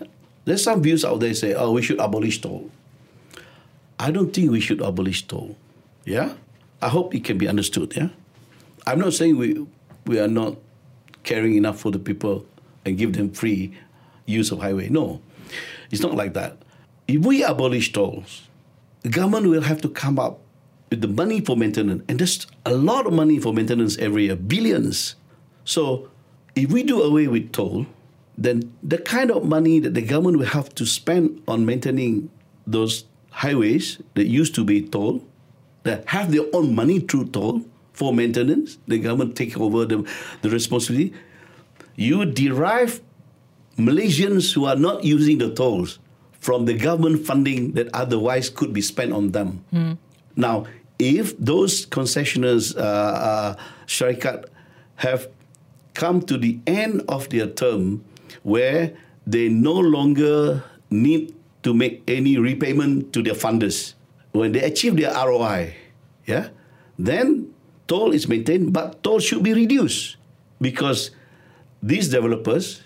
There's 0.44 0.62
some 0.62 0.82
views 0.82 1.04
out 1.04 1.20
there 1.20 1.34
say, 1.34 1.54
oh, 1.54 1.72
we 1.72 1.82
should 1.82 2.00
abolish 2.00 2.40
toll. 2.40 2.70
I 3.98 4.10
don't 4.10 4.32
think 4.32 4.50
we 4.50 4.60
should 4.60 4.80
abolish 4.80 5.26
toll. 5.26 5.56
Yeah? 6.04 6.34
I 6.80 6.88
hope 6.88 7.14
it 7.14 7.24
can 7.24 7.38
be 7.38 7.46
understood. 7.48 7.94
Yeah? 7.96 8.08
I'm 8.86 8.98
not 8.98 9.12
saying 9.12 9.36
we, 9.36 9.66
we 10.06 10.18
are 10.18 10.28
not 10.28 10.56
caring 11.22 11.54
enough 11.54 11.78
for 11.78 11.90
the 11.90 11.98
people 11.98 12.46
and 12.84 12.96
give 12.96 13.12
them 13.12 13.30
free 13.30 13.76
use 14.26 14.50
of 14.50 14.60
highway. 14.60 14.88
No. 14.88 15.20
It's 15.90 16.02
not 16.02 16.14
like 16.14 16.34
that. 16.34 16.56
If 17.06 17.24
we 17.24 17.42
abolish 17.42 17.92
tolls, 17.92 18.48
the 19.02 19.08
government 19.08 19.48
will 19.48 19.62
have 19.62 19.80
to 19.82 19.88
come 19.88 20.18
up 20.18 20.40
with 20.88 21.00
the 21.00 21.08
money 21.08 21.40
for 21.40 21.56
maintenance. 21.56 22.02
And 22.08 22.18
there's 22.18 22.46
a 22.64 22.74
lot 22.74 23.06
of 23.06 23.12
money 23.12 23.38
for 23.38 23.52
maintenance 23.52 23.98
every 23.98 24.26
year, 24.26 24.36
billions. 24.36 25.16
So 25.64 26.08
if 26.54 26.70
we 26.70 26.82
do 26.82 27.02
away 27.02 27.28
with 27.28 27.52
toll, 27.52 27.86
then 28.36 28.72
the 28.82 28.98
kind 28.98 29.30
of 29.30 29.44
money 29.44 29.80
that 29.80 29.94
the 29.94 30.02
government 30.02 30.38
will 30.38 30.46
have 30.46 30.74
to 30.76 30.86
spend 30.86 31.42
on 31.46 31.66
maintaining 31.66 32.30
those 32.66 33.04
highways 33.30 33.98
that 34.14 34.26
used 34.26 34.54
to 34.54 34.64
be 34.64 34.82
toll, 34.82 35.24
that 35.82 36.08
have 36.08 36.32
their 36.32 36.44
own 36.52 36.74
money 36.74 37.00
through 37.00 37.26
toll 37.28 37.64
for 37.92 38.14
maintenance, 38.14 38.78
the 38.86 38.98
government 38.98 39.36
take 39.36 39.58
over 39.58 39.84
the, 39.84 40.08
the 40.42 40.50
responsibility. 40.50 41.12
You 41.96 42.24
derive 42.24 43.00
Malaysians 43.76 44.54
who 44.54 44.64
are 44.64 44.76
not 44.76 45.04
using 45.04 45.38
the 45.38 45.54
tolls 45.54 45.98
from 46.38 46.64
the 46.64 46.74
government 46.74 47.26
funding 47.26 47.72
that 47.72 47.88
otherwise 47.94 48.48
could 48.48 48.72
be 48.72 48.80
spent 48.80 49.12
on 49.12 49.32
them. 49.32 49.64
Now, 50.36 50.64
if 50.98 51.36
those 51.38 51.86
concessionaires, 51.86 52.76
uh, 52.76 52.80
uh, 52.80 53.56
Sharikat, 53.86 54.46
have 54.96 55.28
come 55.94 56.22
to 56.22 56.36
the 56.36 56.58
end 56.66 57.02
of 57.08 57.28
their 57.30 57.46
term 57.46 58.04
where 58.42 58.94
they 59.26 59.48
no 59.48 59.74
longer 59.74 60.64
need 60.90 61.34
to 61.62 61.74
make 61.74 62.02
any 62.08 62.38
repayment 62.38 63.12
to 63.12 63.22
their 63.22 63.34
funders, 63.34 63.94
when 64.32 64.52
they 64.52 64.62
achieve 64.62 64.96
their 64.96 65.12
ROI, 65.12 65.74
yeah, 66.26 66.48
then 66.98 67.52
toll 67.86 68.12
is 68.12 68.28
maintained, 68.28 68.72
but 68.72 69.02
toll 69.02 69.18
should 69.18 69.42
be 69.42 69.52
reduced 69.52 70.16
because 70.60 71.10
these 71.82 72.08
developers 72.08 72.82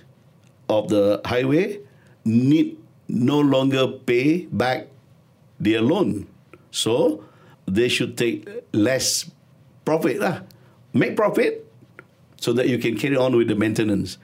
of 0.68 0.88
the 0.88 1.20
highway 1.24 1.80
need 2.24 2.76
no 3.08 3.40
longer 3.40 3.86
pay 3.86 4.46
back 4.50 4.88
their 5.60 5.80
loan. 5.80 6.26
So 6.70 7.24
they 7.66 7.88
should 7.88 8.16
take 8.16 8.48
less 8.72 9.30
profit. 9.84 10.18
Lah. 10.18 10.40
Make 10.92 11.16
profit 11.16 11.63
so 12.44 12.52
that 12.52 12.68
you 12.68 12.78
can 12.78 12.94
carry 12.96 13.16
on 13.16 13.34
with 13.36 13.48
the 13.48 13.54
maintenance. 13.54 14.18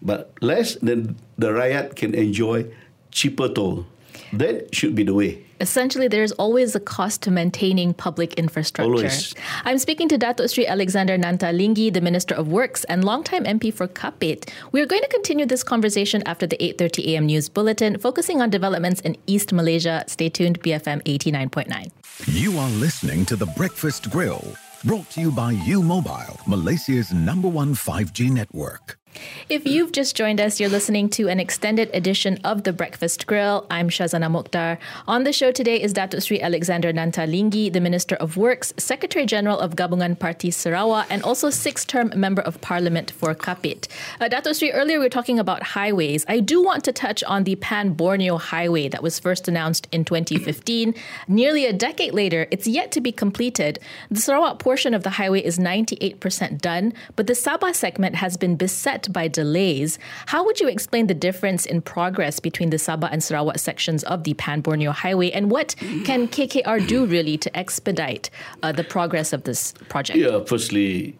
But 0.00 0.32
less 0.40 0.76
than 0.76 1.16
the 1.36 1.52
riot 1.52 1.96
can 1.96 2.14
enjoy 2.14 2.66
cheaper 3.10 3.48
toll. 3.48 3.86
That 4.32 4.74
should 4.74 4.94
be 4.94 5.02
the 5.02 5.14
way. 5.14 5.42
Essentially, 5.60 6.06
there's 6.06 6.32
always 6.32 6.74
a 6.74 6.80
cost 6.80 7.22
to 7.22 7.30
maintaining 7.30 7.94
public 7.94 8.34
infrastructure. 8.34 8.92
Always. 8.92 9.34
I'm 9.64 9.78
speaking 9.78 10.08
to 10.08 10.18
Datuk 10.18 10.52
Sri 10.52 10.66
Alexander 10.66 11.16
Nanta 11.16 11.46
Linggi, 11.46 11.92
the 11.92 12.02
Minister 12.02 12.34
of 12.34 12.48
Works 12.48 12.84
and 12.84 13.04
longtime 13.04 13.44
MP 13.44 13.72
for 13.72 13.88
Kapit. 13.88 14.50
We're 14.72 14.86
going 14.86 15.02
to 15.02 15.08
continue 15.08 15.46
this 15.46 15.64
conversation 15.64 16.22
after 16.26 16.46
the 16.46 16.58
8:30 16.58 17.06
a.m. 17.14 17.26
news 17.26 17.48
bulletin, 17.48 17.98
focusing 17.98 18.42
on 18.42 18.50
developments 18.50 19.00
in 19.00 19.16
East 19.26 19.52
Malaysia. 19.52 20.04
Stay 20.06 20.28
tuned, 20.28 20.60
BFM 20.60 21.02
89.9. 21.04 21.90
You 22.28 22.58
are 22.58 22.70
listening 22.70 23.24
to 23.26 23.36
The 23.36 23.46
Breakfast 23.56 24.10
Grill, 24.10 24.44
brought 24.86 25.10
to 25.10 25.20
you 25.20 25.32
by 25.32 25.50
U 25.50 25.82
Mobile, 25.82 26.38
Malaysia's 26.46 27.12
number 27.12 27.48
one 27.48 27.74
5G 27.74 28.30
network. 28.30 29.00
If 29.48 29.66
you've 29.66 29.92
just 29.92 30.16
joined 30.16 30.40
us, 30.40 30.58
you're 30.58 30.68
listening 30.68 31.08
to 31.10 31.28
an 31.28 31.38
extended 31.38 31.88
edition 31.94 32.38
of 32.44 32.64
The 32.64 32.72
Breakfast 32.72 33.26
Grill. 33.26 33.66
I'm 33.70 33.88
Shazana 33.88 34.30
Mokhtar. 34.30 34.78
On 35.06 35.24
the 35.24 35.32
show 35.32 35.52
today 35.52 35.80
is 35.80 35.94
Datuk 35.94 36.22
Sri 36.22 36.40
Alexander 36.40 36.92
Nanta 36.92 37.20
Linggi, 37.20 37.72
the 37.72 37.80
Minister 37.80 38.16
of 38.16 38.36
Works, 38.36 38.74
Secretary 38.76 39.24
General 39.24 39.58
of 39.58 39.76
Gabungan 39.76 40.18
Parti 40.18 40.50
Sarawak, 40.50 41.06
and 41.10 41.22
also 41.22 41.50
six-term 41.50 42.12
Member 42.16 42.42
of 42.42 42.60
Parliament 42.60 43.10
for 43.10 43.34
Kapit. 43.34 43.88
Uh, 44.20 44.28
Datuk 44.28 44.58
Sri, 44.58 44.72
earlier 44.72 44.98
we 44.98 45.04
were 45.04 45.08
talking 45.08 45.38
about 45.38 45.62
highways. 45.62 46.24
I 46.28 46.40
do 46.40 46.62
want 46.62 46.84
to 46.84 46.92
touch 46.92 47.22
on 47.24 47.44
the 47.44 47.56
Pan-Borneo 47.56 48.36
Highway 48.38 48.88
that 48.88 49.02
was 49.02 49.18
first 49.18 49.48
announced 49.48 49.86
in 49.92 50.04
2015. 50.04 50.94
Nearly 51.28 51.66
a 51.66 51.72
decade 51.72 52.14
later, 52.14 52.46
it's 52.50 52.66
yet 52.66 52.92
to 52.92 53.00
be 53.00 53.12
completed. 53.12 53.78
The 54.10 54.20
Sarawak 54.20 54.58
portion 54.58 54.94
of 54.94 55.02
the 55.02 55.10
highway 55.10 55.42
is 55.42 55.58
98% 55.58 56.60
done, 56.60 56.92
but 57.14 57.26
the 57.26 57.32
Sabah 57.32 57.74
segment 57.74 58.16
has 58.16 58.36
been 58.36 58.56
beset 58.56 59.05
by 59.12 59.28
delays. 59.28 59.98
How 60.26 60.44
would 60.44 60.60
you 60.60 60.68
explain 60.68 61.06
the 61.06 61.14
difference 61.14 61.66
in 61.66 61.82
progress 61.82 62.40
between 62.40 62.70
the 62.70 62.76
Sabah 62.76 63.08
and 63.10 63.22
Sarawak 63.22 63.58
sections 63.58 64.04
of 64.04 64.24
the 64.24 64.34
Pan 64.34 64.60
Borneo 64.60 64.92
Highway, 64.92 65.30
and 65.30 65.50
what 65.50 65.74
can 66.04 66.28
KKR 66.28 66.86
do 66.86 67.06
really 67.06 67.36
to 67.38 67.56
expedite 67.56 68.30
uh, 68.62 68.72
the 68.72 68.84
progress 68.84 69.32
of 69.32 69.44
this 69.44 69.72
project? 69.88 70.18
Yeah, 70.18 70.44
firstly, 70.44 71.18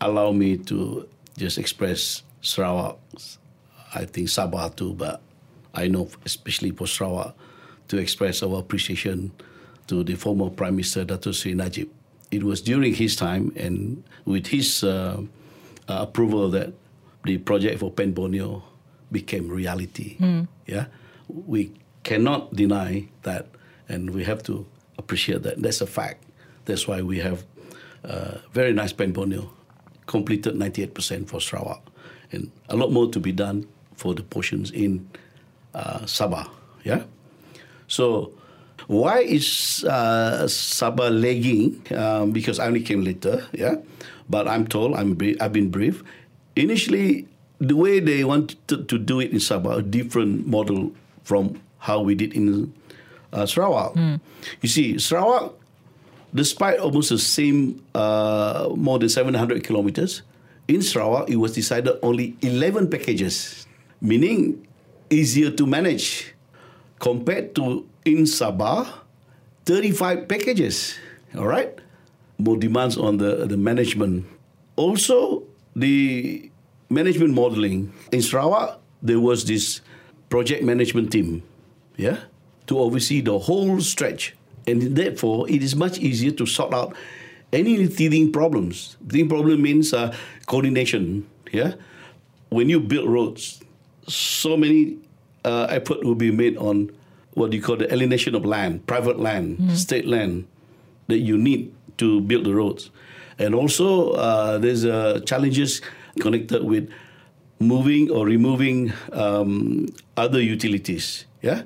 allow 0.00 0.32
me 0.32 0.56
to 0.56 1.08
just 1.36 1.58
express 1.58 2.22
Sarawak, 2.40 2.98
I 3.94 4.04
think 4.04 4.28
Sabah 4.28 4.74
too, 4.74 4.94
but 4.94 5.22
I 5.74 5.88
know 5.88 6.08
especially 6.24 6.70
for 6.70 6.86
Sarawak, 6.86 7.34
to 7.88 7.98
express 7.98 8.42
our 8.42 8.58
appreciation 8.58 9.32
to 9.86 10.04
the 10.04 10.14
former 10.14 10.50
Prime 10.50 10.76
Minister 10.76 11.04
Dato 11.04 11.32
Sri 11.32 11.54
Najib. 11.54 11.88
It 12.30 12.42
was 12.42 12.60
during 12.60 12.94
his 12.94 13.16
time 13.16 13.52
and 13.56 14.04
with 14.26 14.48
his 14.48 14.84
uh, 14.84 15.22
uh, 15.88 16.04
approval 16.06 16.50
that 16.50 16.74
the 17.28 17.36
project 17.36 17.78
for 17.78 17.92
Pen 17.92 18.12
Borneo 18.16 18.64
became 19.12 19.48
reality. 19.52 20.16
Yeah, 20.66 20.86
we 21.28 21.72
cannot 22.08 22.56
deny 22.56 23.04
that, 23.28 23.46
and 23.88 24.10
we 24.16 24.24
have 24.24 24.42
to 24.48 24.64
appreciate 24.96 25.42
that. 25.44 25.60
That's 25.60 25.80
a 25.84 25.86
fact. 25.86 26.24
That's 26.64 26.88
why 26.88 27.02
we 27.04 27.20
have 27.20 27.44
uh, 28.04 28.40
very 28.56 28.72
nice 28.72 28.92
Pen 28.96 29.12
Borneo, 29.12 29.52
completed 30.08 30.54
98% 30.56 31.28
for 31.28 31.40
Sarawak, 31.40 31.84
and 32.32 32.50
a 32.72 32.76
lot 32.76 32.92
more 32.92 33.12
to 33.12 33.20
be 33.20 33.32
done 33.32 33.68
for 33.94 34.14
the 34.16 34.22
portions 34.24 34.70
in 34.72 35.04
uh, 35.76 36.08
Sabah. 36.08 36.48
Yeah. 36.84 37.04
So, 37.88 38.32
why 38.88 39.20
is 39.20 39.84
uh, 39.84 40.48
Sabah 40.48 41.12
lagging? 41.12 41.84
Um, 41.92 42.32
because 42.32 42.56
I 42.58 42.66
only 42.72 42.80
came 42.80 43.04
later. 43.04 43.44
Yeah, 43.52 43.76
but 44.32 44.48
I'm 44.48 44.64
told 44.64 44.96
I'm 44.96 45.12
bri- 45.12 45.36
I've 45.40 45.52
been 45.52 45.68
briefed. 45.68 46.04
Initially, 46.58 47.28
the 47.58 47.76
way 47.76 48.00
they 48.00 48.24
wanted 48.24 48.58
to, 48.68 48.82
to 48.84 48.98
do 48.98 49.20
it 49.20 49.30
in 49.30 49.38
Sabah, 49.38 49.78
a 49.78 49.82
different 49.82 50.46
model 50.46 50.92
from 51.22 51.60
how 51.78 52.00
we 52.00 52.14
did 52.14 52.34
in 52.34 52.72
uh, 53.32 53.46
Sarawak. 53.46 53.94
You 54.62 54.68
see, 54.68 54.98
Sarawak, 54.98 55.54
despite 56.34 56.78
almost 56.78 57.10
the 57.10 57.18
same 57.18 57.82
uh, 57.94 58.68
more 58.74 58.98
than 58.98 59.08
700 59.08 59.62
kilometers, 59.64 60.22
in 60.66 60.82
Sarawak 60.82 61.30
it 61.30 61.36
was 61.36 61.52
decided 61.54 61.96
only 62.02 62.36
11 62.42 62.90
packages, 62.90 63.66
meaning 64.00 64.66
easier 65.10 65.50
to 65.50 65.66
manage 65.66 66.34
compared 67.00 67.54
to 67.56 67.86
in 68.04 68.24
Sabah, 68.28 68.86
35 69.64 70.28
packages. 70.28 70.94
All 71.36 71.46
right, 71.46 71.72
more 72.38 72.56
demands 72.56 72.96
on 72.96 73.18
the 73.18 73.46
the 73.46 73.56
management. 73.56 74.24
Also, 74.76 75.47
the 75.74 76.50
management 76.90 77.34
modeling 77.34 77.92
in 78.12 78.22
Sarawak, 78.22 78.80
there 79.02 79.20
was 79.20 79.44
this 79.44 79.80
project 80.28 80.62
management 80.62 81.12
team, 81.12 81.42
yeah, 81.96 82.20
to 82.66 82.78
oversee 82.78 83.20
the 83.20 83.38
whole 83.38 83.80
stretch, 83.80 84.36
and 84.66 84.96
therefore 84.96 85.48
it 85.48 85.62
is 85.62 85.74
much 85.76 85.98
easier 85.98 86.30
to 86.32 86.46
sort 86.46 86.74
out 86.74 86.94
any 87.52 87.88
teething 87.88 88.32
problems. 88.32 88.96
Teething 89.08 89.28
problem 89.28 89.62
means 89.62 89.92
uh, 89.94 90.14
coordination, 90.46 91.26
yeah. 91.52 91.74
When 92.50 92.68
you 92.68 92.80
build 92.80 93.08
roads, 93.08 93.60
so 94.06 94.56
many 94.56 94.96
uh, 95.44 95.66
effort 95.70 96.04
will 96.04 96.14
be 96.14 96.30
made 96.30 96.56
on 96.56 96.90
what 97.34 97.52
you 97.52 97.62
call 97.62 97.76
the 97.76 97.92
alienation 97.92 98.34
of 98.34 98.44
land, 98.44 98.86
private 98.86 99.20
land, 99.20 99.58
state 99.78 100.06
land 100.06 100.46
that 101.06 101.18
you 101.18 101.36
need 101.38 101.72
to 101.98 102.20
build 102.22 102.44
the 102.44 102.54
roads. 102.54 102.90
And 103.38 103.54
also, 103.54 104.12
uh, 104.12 104.58
there's 104.58 104.84
uh, 104.84 105.20
challenges 105.24 105.80
connected 106.20 106.64
with 106.64 106.90
moving 107.60 108.10
or 108.10 108.26
removing 108.26 108.92
um, 109.12 109.86
other 110.16 110.40
utilities. 110.40 111.24
Yeah, 111.42 111.62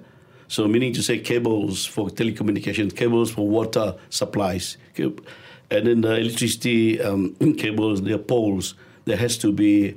so 0.49 0.69
meaning 0.69 0.93
to 0.95 1.03
say 1.03 1.19
cables 1.19 1.87
for 1.87 2.09
telecommunications, 2.11 2.95
cables 2.95 3.31
for 3.31 3.49
water 3.49 3.95
supplies, 4.11 4.77
and 4.99 5.87
then 5.87 6.03
the 6.03 6.17
electricity 6.17 7.01
um, 7.01 7.35
cables, 7.57 8.03
their 8.03 8.19
poles, 8.19 8.75
there 9.07 9.17
has 9.17 9.39
to 9.39 9.53
be 9.53 9.97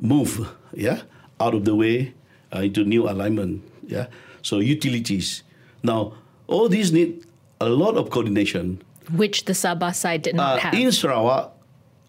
moved. 0.00 0.46
Yeah, 0.72 1.02
out 1.40 1.54
of 1.54 1.64
the 1.64 1.74
way 1.74 2.14
uh, 2.54 2.60
into 2.60 2.84
new 2.84 3.08
alignment. 3.08 3.62
Yeah, 3.86 4.06
so 4.42 4.60
utilities. 4.60 5.42
Now, 5.82 6.14
all 6.46 6.68
these 6.68 6.92
need 6.92 7.26
a 7.60 7.68
lot 7.68 7.96
of 7.96 8.10
coordination 8.10 8.82
Which 9.12 9.44
the 9.44 9.52
Sabah 9.52 9.94
side 9.94 10.22
did 10.22 10.34
not 10.34 10.56
uh, 10.56 10.58
have. 10.58 10.74
in 10.74 10.90
Sarawak 10.90 11.52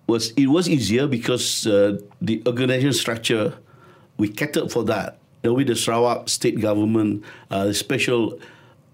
was 0.07 0.31
it 0.31 0.47
was 0.47 0.67
easier 0.67 1.07
because 1.07 1.67
uh, 1.67 1.99
the 2.21 2.41
organization 2.47 2.93
structure 2.93 3.53
we 4.17 4.29
catered 4.29 4.71
for 4.71 4.83
that. 4.85 5.19
Know, 5.43 5.53
with 5.53 5.67
the 5.67 5.75
Sarawak 5.75 6.27
state 6.27 6.59
government, 6.59 7.23
uh, 7.51 7.71
special 7.71 8.39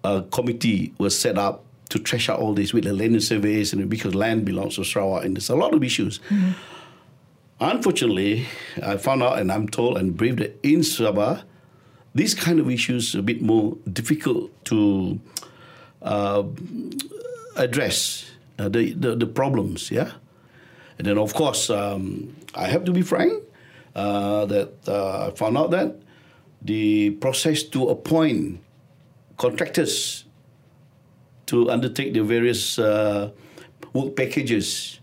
uh, 0.04 0.22
committee 0.32 0.94
was 0.98 1.18
set 1.18 1.38
up 1.38 1.63
to 1.89 2.00
trash 2.00 2.30
out 2.30 2.39
all 2.39 2.54
this 2.54 2.74
with 2.74 2.84
the 2.84 2.94
land 2.94 3.22
surveys 3.24 3.74
and 3.74 3.89
because 3.89 4.13
land 4.13 4.46
belongs 4.46 4.76
to 4.76 4.84
Sarawak 4.84 5.26
and 5.26 5.36
there's 5.36 5.50
a 5.50 5.56
lot 5.56 5.74
of 5.74 5.84
issues. 5.84 6.20
Unfortunately, 7.60 8.46
I 8.82 8.98
found 8.98 9.24
out 9.24 9.39
and 9.39 9.52
I'm 9.52 9.70
told 9.70 9.98
and 9.98 10.18
briefed 10.18 10.39
that 10.39 10.60
in 10.63 10.82
Sabah, 10.82 11.44
these 12.13 12.34
kind 12.34 12.60
of 12.60 12.70
issues 12.70 13.16
are 13.16 13.20
a 13.20 13.24
bit 13.24 13.42
more 13.42 13.78
difficult 13.92 14.52
to 14.66 15.20
uh, 16.02 16.44
address 17.56 18.32
uh, 18.60 18.70
the, 18.70 18.94
the 18.94 19.16
the 19.16 19.28
problems. 19.28 19.92
Yeah, 19.92 20.12
and 20.98 21.08
then 21.08 21.18
of 21.18 21.34
course 21.34 21.70
um, 21.70 22.36
I 22.56 22.68
have 22.68 22.86
to 22.86 22.92
be 22.92 23.02
frank 23.02 23.44
uh, 23.96 24.46
that 24.46 24.74
uh, 24.88 25.28
I 25.28 25.32
found 25.32 25.58
out 25.58 25.72
that 25.72 25.96
the 26.62 27.12
process 27.12 27.63
to 27.63 27.89
appoint 27.89 28.62
contractors 29.38 30.26
to 31.48 31.70
undertake 31.70 32.13
the 32.13 32.24
various 32.24 32.80
uh, 32.80 33.32
work 33.94 34.16
packages 34.16 35.00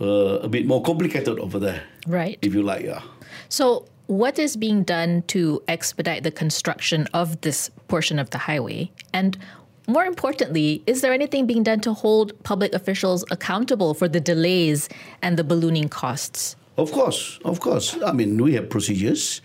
uh, 0.00 0.40
a 0.40 0.48
bit 0.48 0.66
more 0.66 0.82
complicated 0.82 1.38
over 1.38 1.58
there. 1.58 1.82
Right. 2.06 2.38
If 2.42 2.54
you 2.54 2.62
like, 2.62 2.84
yeah. 2.84 3.02
So, 3.48 3.86
what 4.06 4.38
is 4.38 4.56
being 4.56 4.82
done 4.82 5.22
to 5.28 5.62
expedite 5.68 6.22
the 6.22 6.30
construction 6.30 7.06
of 7.14 7.40
this 7.40 7.70
portion 7.88 8.18
of 8.18 8.30
the 8.30 8.38
highway? 8.38 8.90
And 9.12 9.38
more 9.86 10.04
importantly, 10.04 10.82
is 10.86 11.00
there 11.00 11.12
anything 11.12 11.46
being 11.46 11.62
done 11.62 11.80
to 11.80 11.92
hold 11.92 12.32
public 12.44 12.74
officials 12.74 13.24
accountable 13.30 13.94
for 13.94 14.08
the 14.08 14.20
delays 14.20 14.88
and 15.22 15.36
the 15.36 15.44
ballooning 15.44 15.88
costs? 15.88 16.56
Of 16.76 16.92
course, 16.92 17.38
of 17.44 17.60
course. 17.60 17.96
I 18.04 18.12
mean, 18.12 18.42
we 18.42 18.54
have 18.54 18.70
procedures, 18.70 19.42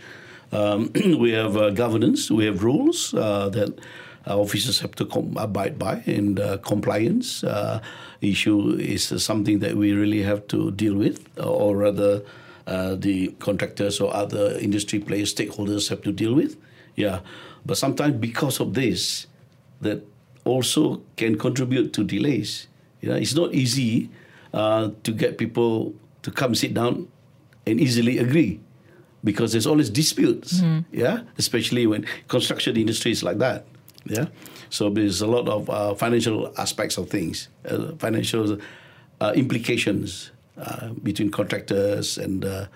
um, 0.51 0.91
we 0.95 1.31
have 1.31 1.57
uh, 1.57 1.71
governance, 1.71 2.31
we 2.31 2.45
have 2.45 2.63
rules 2.63 3.13
uh, 3.13 3.49
that 3.49 3.79
officers 4.27 4.79
have 4.79 4.91
to 4.95 5.05
com- 5.05 5.35
abide 5.37 5.77
by, 5.77 6.01
and 6.05 6.39
uh, 6.39 6.57
compliance 6.59 7.43
uh, 7.43 7.81
issue 8.21 8.71
is 8.79 9.07
something 9.23 9.59
that 9.59 9.75
we 9.75 9.91
really 9.93 10.21
have 10.21 10.47
to 10.47 10.71
deal 10.71 10.95
with, 10.95 11.27
or 11.39 11.75
rather, 11.75 12.23
uh, 12.67 12.95
the 12.95 13.27
contractors 13.39 13.99
or 13.99 14.15
other 14.15 14.57
industry 14.59 14.99
players, 14.99 15.33
stakeholders 15.33 15.89
have 15.89 16.01
to 16.01 16.11
deal 16.11 16.33
with. 16.33 16.57
Yeah, 16.95 17.19
but 17.65 17.77
sometimes 17.77 18.15
because 18.15 18.59
of 18.59 18.73
this, 18.73 19.27
that 19.81 20.03
also 20.45 21.01
can 21.17 21.37
contribute 21.37 21.91
to 21.93 22.03
delays. 22.03 22.67
You 23.01 23.09
know, 23.09 23.15
it's 23.15 23.35
not 23.35 23.53
easy 23.53 24.09
uh, 24.53 24.91
to 25.03 25.11
get 25.11 25.37
people 25.37 25.93
to 26.21 26.31
come 26.31 26.55
sit 26.55 26.73
down 26.73 27.07
and 27.67 27.79
easily 27.79 28.19
agree 28.19 28.61
because 29.23 29.51
there's 29.51 29.67
always 29.67 29.89
disputes. 29.89 30.61
Yeah, 30.91 31.21
especially 31.37 31.87
when 31.87 32.05
construction 32.27 32.77
industry 32.77 33.11
is 33.11 33.23
like 33.23 33.39
that. 33.39 33.65
Yeah, 34.05 34.27
so 34.69 34.89
there's 34.89 35.21
a 35.21 35.27
lot 35.27 35.49
of 35.49 35.69
uh, 35.69 35.95
financial 35.95 36.53
aspects 36.59 36.97
of 36.97 37.09
things, 37.09 37.49
uh, 37.67 37.93
financial 37.97 38.59
uh, 39.19 39.33
implications 39.35 40.31
uh, 40.57 40.89
between 41.01 41.31
contractors 41.31 42.17
and 42.17 42.45
uh, 42.45 42.67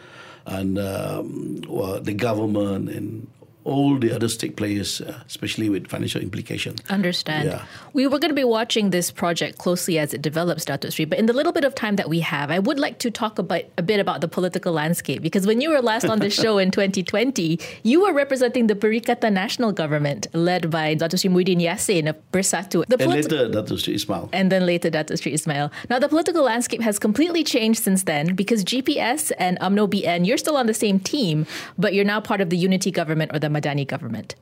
and 0.48 0.80
um, 0.80 1.62
well, 1.68 2.02
the 2.02 2.14
government 2.14 2.90
and 2.90 3.28
all 3.66 3.98
the 4.00 4.12
other 4.16 4.28
stake 4.30 4.56
players, 4.56 5.02
uh, 5.02 5.20
especially 5.28 5.70
with 5.70 5.88
financial 5.88 6.22
implication. 6.22 6.76
Understand. 6.90 7.50
Yeah. 7.50 7.66
We 7.94 8.08
were 8.08 8.18
going 8.18 8.30
to 8.30 8.36
be 8.36 8.44
watching 8.44 8.90
this 8.92 9.12
project 9.12 9.58
closely 9.58 10.00
as 10.00 10.14
it 10.14 10.22
develops, 10.22 10.66
Dato 10.66 10.90
Sri. 10.90 11.06
But 11.06 11.20
in 11.20 11.26
the 11.26 11.34
little 11.34 11.52
bit 11.52 11.64
of 11.66 11.76
time 11.76 11.96
that 11.98 12.10
we 12.10 12.22
have, 12.22 12.52
I 12.52 12.60
would 12.60 12.80
like 12.80 13.00
to 13.00 13.12
talk 13.12 13.38
about 13.38 13.64
a 13.78 13.84
bit 13.84 14.00
about 14.00 14.22
the 14.22 14.28
political 14.28 14.72
landscape 14.74 15.22
because 15.22 15.46
when 15.46 15.62
you 15.62 15.70
were 15.70 15.82
last 15.82 16.06
on 16.06 16.20
the 16.20 16.30
show 16.42 16.58
in 16.58 16.72
2020, 16.72 17.60
you 17.84 18.02
were 18.02 18.14
representing 18.14 18.68
the 18.68 18.76
Perikatan 18.76 19.34
Nasional 19.34 19.76
Government 19.76 20.28
led 20.34 20.72
by 20.72 20.94
Dato 20.94 21.18
Sri 21.18 21.30
Muhyiddin 21.30 21.62
Yassin 21.62 22.10
of 22.10 22.16
Bersatu. 22.32 22.86
The 22.88 22.96
And 23.02 23.12
politi- 23.12 23.32
later, 23.32 23.50
Dato 23.50 23.76
Sri 23.76 23.94
Ismail. 23.96 24.30
and 24.34 24.52
then 24.52 24.66
later 24.66 24.90
Dato 24.90 25.16
Sri 25.16 25.34
Ismail. 25.34 25.72
Now, 25.90 26.00
the 26.00 26.08
political 26.08 26.44
landscape 26.44 26.82
has 26.82 26.98
completely 26.98 27.44
changed 27.44 27.84
since 27.84 28.04
then 28.04 28.36
because 28.36 28.64
GPS 28.64 29.32
and 29.38 29.60
UMNO 29.60 29.88
BN, 29.90 30.26
you're 30.26 30.38
still 30.38 30.56
on 30.58 30.66
the 30.68 30.74
same 30.74 31.00
team, 31.00 31.46
but 31.78 31.94
you're 31.94 32.06
now 32.06 32.22
part 32.22 32.42
of 32.42 32.50
the 32.50 32.58
unity 32.58 32.90
government 32.92 33.32
or 33.34 33.40
the 33.40 33.49
Madani 33.50 33.86
government. 33.88 34.36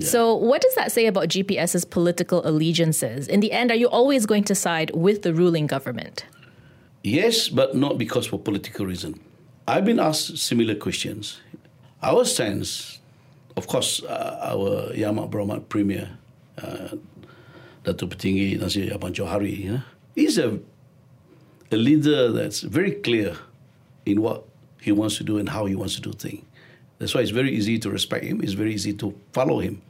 So, 0.00 0.34
what 0.34 0.62
does 0.62 0.74
that 0.74 0.92
say 0.92 1.06
about 1.06 1.28
GPS's 1.28 1.84
political 1.84 2.46
allegiances? 2.46 3.28
In 3.28 3.40
the 3.40 3.52
end, 3.52 3.70
are 3.70 3.76
you 3.76 3.88
always 3.88 4.26
going 4.26 4.44
to 4.44 4.54
side 4.54 4.90
with 4.94 5.22
the 5.22 5.32
ruling 5.34 5.66
government? 5.66 6.24
Yes, 7.02 7.48
but 7.48 7.74
not 7.74 7.98
because 7.98 8.26
for 8.26 8.38
political 8.38 8.86
reason. 8.86 9.20
I've 9.66 9.84
been 9.84 10.00
asked 10.00 10.36
similar 10.38 10.74
questions. 10.74 11.40
Our 12.02 12.24
stance, 12.24 12.98
of 13.56 13.66
course, 13.66 14.02
uh, 14.02 14.38
our 14.42 14.92
Yang 14.94 15.10
Amat 15.10 15.30
Berhormat 15.30 15.68
Premier, 15.68 16.18
uh, 16.58 16.96
Datuk 17.84 18.10
Petinggi 18.10 18.58
Nasir 18.58 18.90
Abang 18.92 19.12
Johari, 19.12 19.82
he's 20.14 20.38
a, 20.38 20.58
a 21.70 21.76
leader 21.76 22.32
that's 22.32 22.60
very 22.60 22.92
clear 22.92 23.36
in 24.04 24.20
what 24.20 24.44
he 24.80 24.92
wants 24.92 25.16
to 25.18 25.24
do 25.24 25.38
and 25.38 25.48
how 25.48 25.66
he 25.66 25.74
wants 25.74 25.94
to 25.94 26.00
do 26.00 26.12
things. 26.12 26.44
That's 27.00 27.14
why 27.14 27.22
it's 27.22 27.32
very 27.32 27.50
easy 27.50 27.78
to 27.80 27.90
respect 27.90 28.24
him. 28.24 28.44
It's 28.44 28.52
very 28.52 28.74
easy 28.74 28.92
to 29.00 29.16
follow 29.32 29.58
him, 29.58 29.80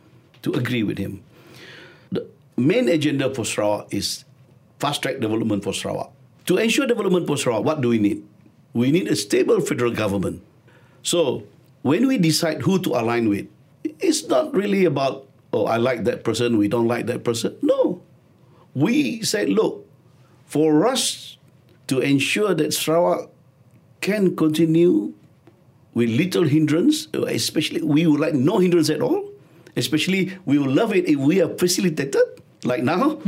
to 0.42 0.52
agree 0.54 0.84
with 0.84 0.96
him. 0.96 1.22
The 2.12 2.24
main 2.56 2.88
agenda 2.88 3.34
for 3.34 3.44
Sarawak 3.44 3.92
is 3.92 4.24
fast 4.78 5.02
track 5.02 5.18
development 5.18 5.64
for 5.64 5.74
Sarawak. 5.74 6.12
To 6.46 6.56
ensure 6.56 6.86
development 6.86 7.26
for 7.26 7.36
Sarawak, 7.36 7.64
what 7.64 7.80
do 7.80 7.88
we 7.88 7.98
need? 7.98 8.24
We 8.72 8.92
need 8.92 9.08
a 9.08 9.16
stable 9.16 9.60
federal 9.60 9.90
government. 9.90 10.40
So 11.02 11.42
when 11.82 12.06
we 12.06 12.16
decide 12.16 12.62
who 12.62 12.78
to 12.78 12.94
align 12.94 13.28
with, 13.28 13.48
it's 13.82 14.28
not 14.28 14.54
really 14.54 14.84
about 14.84 15.26
oh, 15.52 15.66
I 15.66 15.76
like 15.76 16.04
that 16.04 16.22
person, 16.22 16.58
we 16.58 16.68
don't 16.68 16.86
like 16.86 17.06
that 17.06 17.24
person. 17.24 17.56
No. 17.62 18.02
We 18.74 19.22
said, 19.22 19.48
look, 19.48 19.86
for 20.46 20.86
us 20.86 21.36
to 21.88 21.98
ensure 21.98 22.54
that 22.54 22.72
Sarawak 22.72 23.30
can 24.00 24.36
continue 24.36 25.14
with 26.00 26.08
little 26.08 26.44
hindrance, 26.48 27.12
especially 27.12 27.84
we 27.84 28.06
would 28.08 28.20
like 28.24 28.32
no 28.32 28.56
hindrance 28.56 28.88
at 28.88 29.02
all, 29.04 29.28
especially 29.76 30.32
we 30.48 30.56
would 30.56 30.72
love 30.72 30.96
it 30.96 31.04
if 31.04 31.20
we 31.20 31.42
are 31.44 31.52
facilitated, 31.60 32.24
like 32.64 32.82
now, 32.82 33.20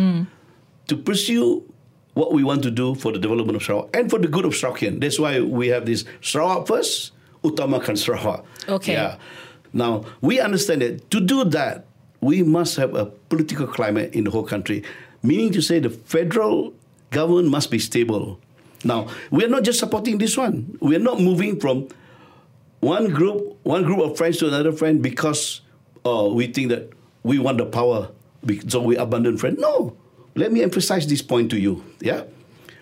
to 0.89 0.97
pursue 0.97 1.61
what 2.15 2.33
we 2.33 2.43
want 2.43 2.63
to 2.65 2.71
do 2.73 2.95
for 2.95 3.13
the 3.13 3.19
development 3.19 3.57
of 3.57 3.63
Sarawak 3.63 3.93
and 3.93 4.09
for 4.09 4.19
the 4.19 4.29
good 4.29 4.47
of 4.49 4.53
Sarawakian. 4.53 5.01
That's 5.05 5.21
why 5.21 5.41
we 5.41 5.69
have 5.69 5.85
this 5.85 6.05
Sarawak 6.23 6.67
first, 6.67 7.13
utamakan 7.45 8.01
Sarawak. 8.01 8.45
Okay. 8.69 8.95
Yeah. 8.95 9.17
Now, 9.75 10.05
we 10.25 10.41
understand 10.41 10.81
that 10.81 11.11
to 11.13 11.21
do 11.21 11.45
that, 11.53 11.85
we 12.25 12.43
must 12.43 12.77
have 12.77 12.95
a 12.97 13.05
political 13.29 13.67
climate 13.67 14.15
in 14.17 14.25
the 14.25 14.31
whole 14.31 14.45
country, 14.45 14.85
meaning 15.23 15.53
to 15.53 15.61
say 15.61 15.79
the 15.79 15.91
federal 15.91 16.73
government 17.11 17.49
must 17.49 17.71
be 17.71 17.79
stable. 17.79 18.41
Now, 18.85 19.09
we 19.31 19.45
are 19.45 19.53
not 19.53 19.65
just 19.65 19.79
supporting 19.79 20.17
this 20.17 20.37
one. 20.37 20.77
We 20.81 20.97
are 20.97 21.05
not 21.05 21.21
moving 21.21 21.61
from 21.61 21.89
one 22.83 23.15
group, 23.15 23.57
one 23.63 23.85
group 23.85 24.01
of 24.01 24.19
friends 24.19 24.39
to 24.39 24.49
another 24.49 24.73
friend 24.73 25.01
because 25.01 25.63
uh, 26.05 26.29
we 26.31 26.49
think 26.49 26.69
that 26.69 26.91
we 27.23 27.39
want 27.39 27.59
the 27.59 27.65
power, 27.65 28.11
so 28.67 28.83
we 28.83 28.97
abandon 28.97 29.39
friend. 29.39 29.57
No, 29.59 29.97
let 30.35 30.51
me 30.51 30.63
emphasize 30.63 31.07
this 31.07 31.23
point 31.23 31.49
to 31.53 31.59
you. 31.59 31.85
Yeah, 32.01 32.25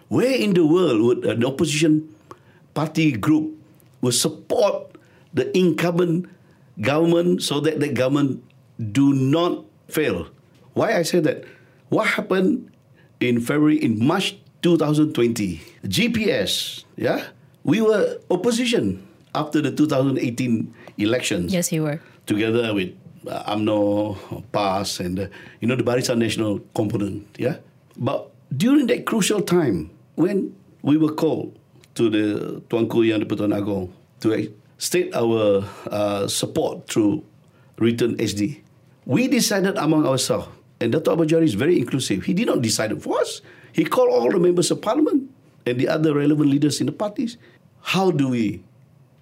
where 0.09 0.32
in 0.32 0.55
the 0.55 0.64
world 0.64 1.03
would 1.03 1.24
an 1.26 1.44
opposition 1.44 2.09
party 2.72 3.12
group 3.12 3.53
will 4.01 4.16
support 4.16 4.96
the 5.34 5.55
incumbent 5.57 6.32
government 6.80 7.42
so 7.42 7.61
that 7.61 7.78
the 7.78 7.92
government 7.92 8.42
do 8.80 9.12
not 9.12 9.66
fail? 9.88 10.28
Why 10.72 10.96
I 10.96 11.03
say 11.03 11.20
that? 11.20 11.44
What 11.90 12.07
happened 12.07 12.72
in 13.20 13.38
February 13.42 13.76
in 13.76 14.03
March 14.03 14.40
2020? 14.62 15.61
GPS. 15.84 16.84
Yeah, 16.96 17.28
we 17.64 17.82
were 17.82 18.16
opposition 18.30 19.10
after 19.35 19.61
the 19.61 19.70
2018 19.70 20.74
elections 20.99 21.53
Yes, 21.53 21.72
you 21.72 21.83
were. 21.83 22.01
together 22.26 22.74
with 22.74 22.95
uh, 23.26 23.53
UMNO, 23.53 24.16
PAS, 24.53 25.01
and 25.01 25.18
uh, 25.20 25.26
you 25.61 25.68
know 25.68 25.76
the 25.76 25.85
Barisan 25.85 26.18
Nasional 26.18 26.61
component. 26.74 27.26
Yeah, 27.39 27.59
but 27.97 28.31
during 28.57 28.87
that 28.89 29.05
crucial 29.07 29.41
time 29.43 29.91
when 30.16 30.55
we 30.83 30.97
were 30.97 31.12
called 31.12 31.53
to 31.95 32.09
the 32.09 32.61
Tuanku 32.72 33.05
Yang 33.07 33.26
di-Pertuan 33.28 33.53
Agong 33.53 33.93
to 34.24 34.33
state 34.78 35.12
our 35.14 35.64
uh, 35.91 36.24
support 36.26 36.89
through 36.89 37.22
written 37.76 38.16
SD, 38.16 38.61
we 39.05 39.28
decided 39.28 39.76
among 39.76 40.07
ourselves. 40.07 40.49
And 40.81 40.93
Dato' 40.97 41.12
Abang 41.12 41.28
Johari 41.28 41.45
is 41.45 41.53
very 41.53 41.76
inclusive. 41.76 42.24
He 42.24 42.33
did 42.33 42.49
not 42.49 42.64
decide 42.64 42.89
it 42.93 43.03
for 43.05 43.20
us. 43.20 43.45
He 43.76 43.85
called 43.85 44.09
all 44.09 44.33
the 44.33 44.41
members 44.41 44.70
of 44.72 44.81
parliament 44.81 45.28
and 45.68 45.76
the 45.76 45.89
other 45.93 46.16
relevant 46.16 46.49
leaders 46.49 46.81
in 46.81 46.89
the 46.89 46.97
parties. 46.97 47.37
How 47.85 48.09
do 48.11 48.33
we 48.33 48.64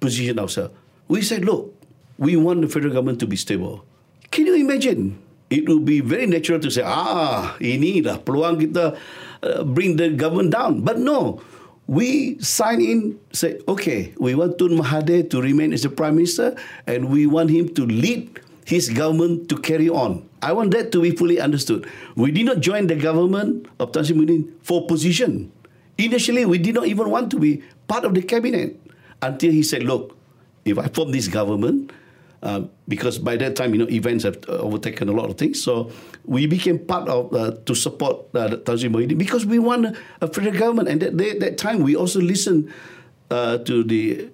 position 0.01 0.39
ourselves. 0.39 0.75
We 1.09 1.23
said, 1.23 1.45
look, 1.45 1.75
we 2.19 2.37
want 2.37 2.63
the 2.63 2.69
federal 2.69 2.93
government 2.93 3.21
to 3.21 3.27
be 3.27 3.37
stable. 3.37 3.85
Can 4.31 4.47
you 4.47 4.55
imagine? 4.55 5.19
It 5.49 5.69
would 5.69 5.85
be 5.85 6.01
very 6.01 6.27
natural 6.27 6.61
to 6.61 6.71
say, 6.71 6.85
ah, 6.85 7.57
ini 7.57 8.05
dah 8.05 8.21
peluang 8.21 8.61
kita 8.61 9.01
uh, 9.41 9.65
bring 9.65 9.97
the 9.97 10.13
government 10.13 10.53
down. 10.53 10.85
But 10.85 11.01
no, 11.01 11.41
we 11.89 12.37
sign 12.45 12.85
in, 12.85 13.17
say, 13.33 13.57
okay, 13.65 14.13
we 14.21 14.37
want 14.37 14.61
Tun 14.61 14.77
Mahathir 14.77 15.25
to 15.33 15.41
remain 15.41 15.73
as 15.73 15.83
the 15.83 15.89
prime 15.89 16.21
minister 16.21 16.53
and 16.85 17.09
we 17.09 17.25
want 17.25 17.49
him 17.49 17.73
to 17.81 17.89
lead 17.89 18.45
his 18.69 18.93
government 18.93 19.49
to 19.49 19.57
carry 19.57 19.89
on. 19.89 20.29
I 20.45 20.53
want 20.53 20.77
that 20.77 20.93
to 20.93 21.01
be 21.01 21.17
fully 21.17 21.41
understood. 21.41 21.89
We 22.15 22.31
did 22.31 22.45
not 22.45 22.61
join 22.61 22.87
the 22.87 23.01
government 23.01 23.67
of 23.81 23.97
Tan 23.97 24.05
Sri 24.05 24.45
for 24.61 24.85
position. 24.85 25.49
Initially, 25.97 26.45
we 26.45 26.61
did 26.61 26.77
not 26.77 26.87
even 26.87 27.09
want 27.09 27.33
to 27.33 27.41
be 27.41 27.65
part 27.89 28.05
of 28.05 28.13
the 28.13 28.21
cabinet 28.21 28.77
until 29.23 29.53
he 29.53 29.63
said, 29.63 29.83
look, 29.83 30.17
if 30.65 30.79
I 30.79 30.89
form 30.89 31.13
this 31.13 31.29
government, 31.29 31.93
uh, 32.43 32.63
because 32.87 33.19
by 33.19 33.37
that 33.37 33.57
time, 33.57 33.75
you 33.75 33.79
know, 33.79 33.91
events 33.91 34.25
have 34.25 34.39
uh, 34.49 34.63
overtaken 34.63 35.09
a 35.09 35.13
lot 35.13 35.29
of 35.29 35.37
things. 35.37 35.61
So 35.63 35.91
we 36.25 36.47
became 36.47 36.79
part 36.79 37.09
of 37.09 37.35
uh, 37.35 37.59
to 37.67 37.75
support 37.75 38.27
uh, 38.35 38.57
Tan 38.63 38.79
Sri 38.79 38.89
Muhyiddin 38.89 39.19
because 39.19 39.45
we 39.45 39.59
want 39.59 39.97
a, 40.21 40.29
federal 40.29 40.55
government. 40.55 40.89
And 40.89 41.03
that, 41.03 41.19
that, 41.19 41.41
that 41.41 41.59
time, 41.59 41.83
we 41.83 41.97
also 41.97 42.21
listened 42.21 42.73
uh, 43.31 43.59
to 43.59 43.83
the 43.83 44.31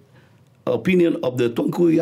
opinion 0.67 1.17
of 1.25 1.39
the 1.39 1.49
Tuanku 1.49 1.97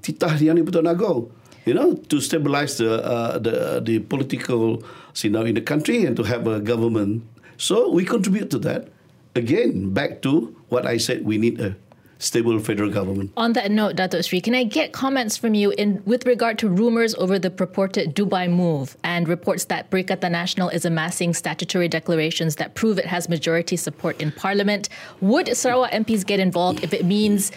Titah 0.00 0.38
Agong, 0.38 1.30
you 1.64 1.74
know, 1.74 1.94
to 1.94 2.20
stabilize 2.20 2.78
the, 2.78 3.02
uh, 3.02 3.38
the, 3.38 3.82
the 3.84 3.98
political 4.00 4.82
scenario 5.12 5.48
in 5.48 5.54
the 5.54 5.60
country 5.60 6.04
and 6.04 6.16
to 6.16 6.22
have 6.22 6.46
a 6.46 6.60
government. 6.60 7.24
So 7.56 7.90
we 7.90 8.04
contribute 8.04 8.50
to 8.50 8.58
that. 8.60 8.88
Again, 9.34 9.90
back 9.90 10.22
to 10.22 10.54
what 10.68 10.86
I 10.86 10.98
said, 10.98 11.24
we 11.24 11.38
need 11.38 11.60
a 11.60 11.76
stable 12.22 12.58
federal 12.60 12.90
government. 12.90 13.32
On 13.36 13.52
that 13.54 13.70
note, 13.70 13.96
Dato 13.96 14.20
Sri, 14.20 14.40
can 14.40 14.54
I 14.54 14.64
get 14.64 14.92
comments 14.92 15.36
from 15.36 15.54
you 15.54 15.70
in 15.72 16.02
with 16.06 16.24
regard 16.24 16.58
to 16.60 16.68
rumors 16.68 17.14
over 17.16 17.38
the 17.38 17.50
purported 17.50 18.14
Dubai 18.14 18.48
move 18.48 18.96
and 19.02 19.28
reports 19.28 19.64
that 19.66 19.90
Perikatan 19.90 20.32
Nasional 20.32 20.72
is 20.72 20.84
amassing 20.84 21.34
statutory 21.34 21.88
declarations 21.88 22.56
that 22.56 22.74
prove 22.74 22.98
it 22.98 23.06
has 23.06 23.28
majority 23.28 23.76
support 23.76 24.20
in 24.20 24.30
Parliament? 24.32 24.88
Would 25.20 25.56
Sarawak 25.56 25.90
MPs 25.90 26.24
get 26.24 26.38
involved 26.38 26.84
if 26.84 26.92
it 26.92 27.04
means 27.04 27.50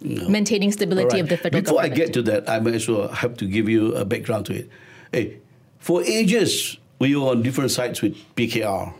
maintaining 0.00 0.72
stability 0.72 1.16
All 1.16 1.22
of 1.22 1.28
the 1.28 1.36
federal 1.36 1.62
Before 1.62 1.82
government? 1.82 1.94
Before 1.94 2.04
I 2.04 2.06
get 2.06 2.14
to 2.14 2.22
that, 2.22 2.48
I 2.48 2.60
might 2.60 2.74
as 2.74 2.88
well 2.88 3.08
have 3.08 3.36
to 3.38 3.46
give 3.46 3.68
you 3.68 3.94
a 3.94 4.04
background 4.04 4.46
to 4.46 4.54
it. 4.54 4.70
Hey, 5.10 5.38
for 5.78 6.02
ages, 6.04 6.78
we 7.00 7.16
were 7.16 7.30
on 7.30 7.42
different 7.42 7.72
sides 7.72 8.00
with 8.00 8.16
PKR, 8.36 8.94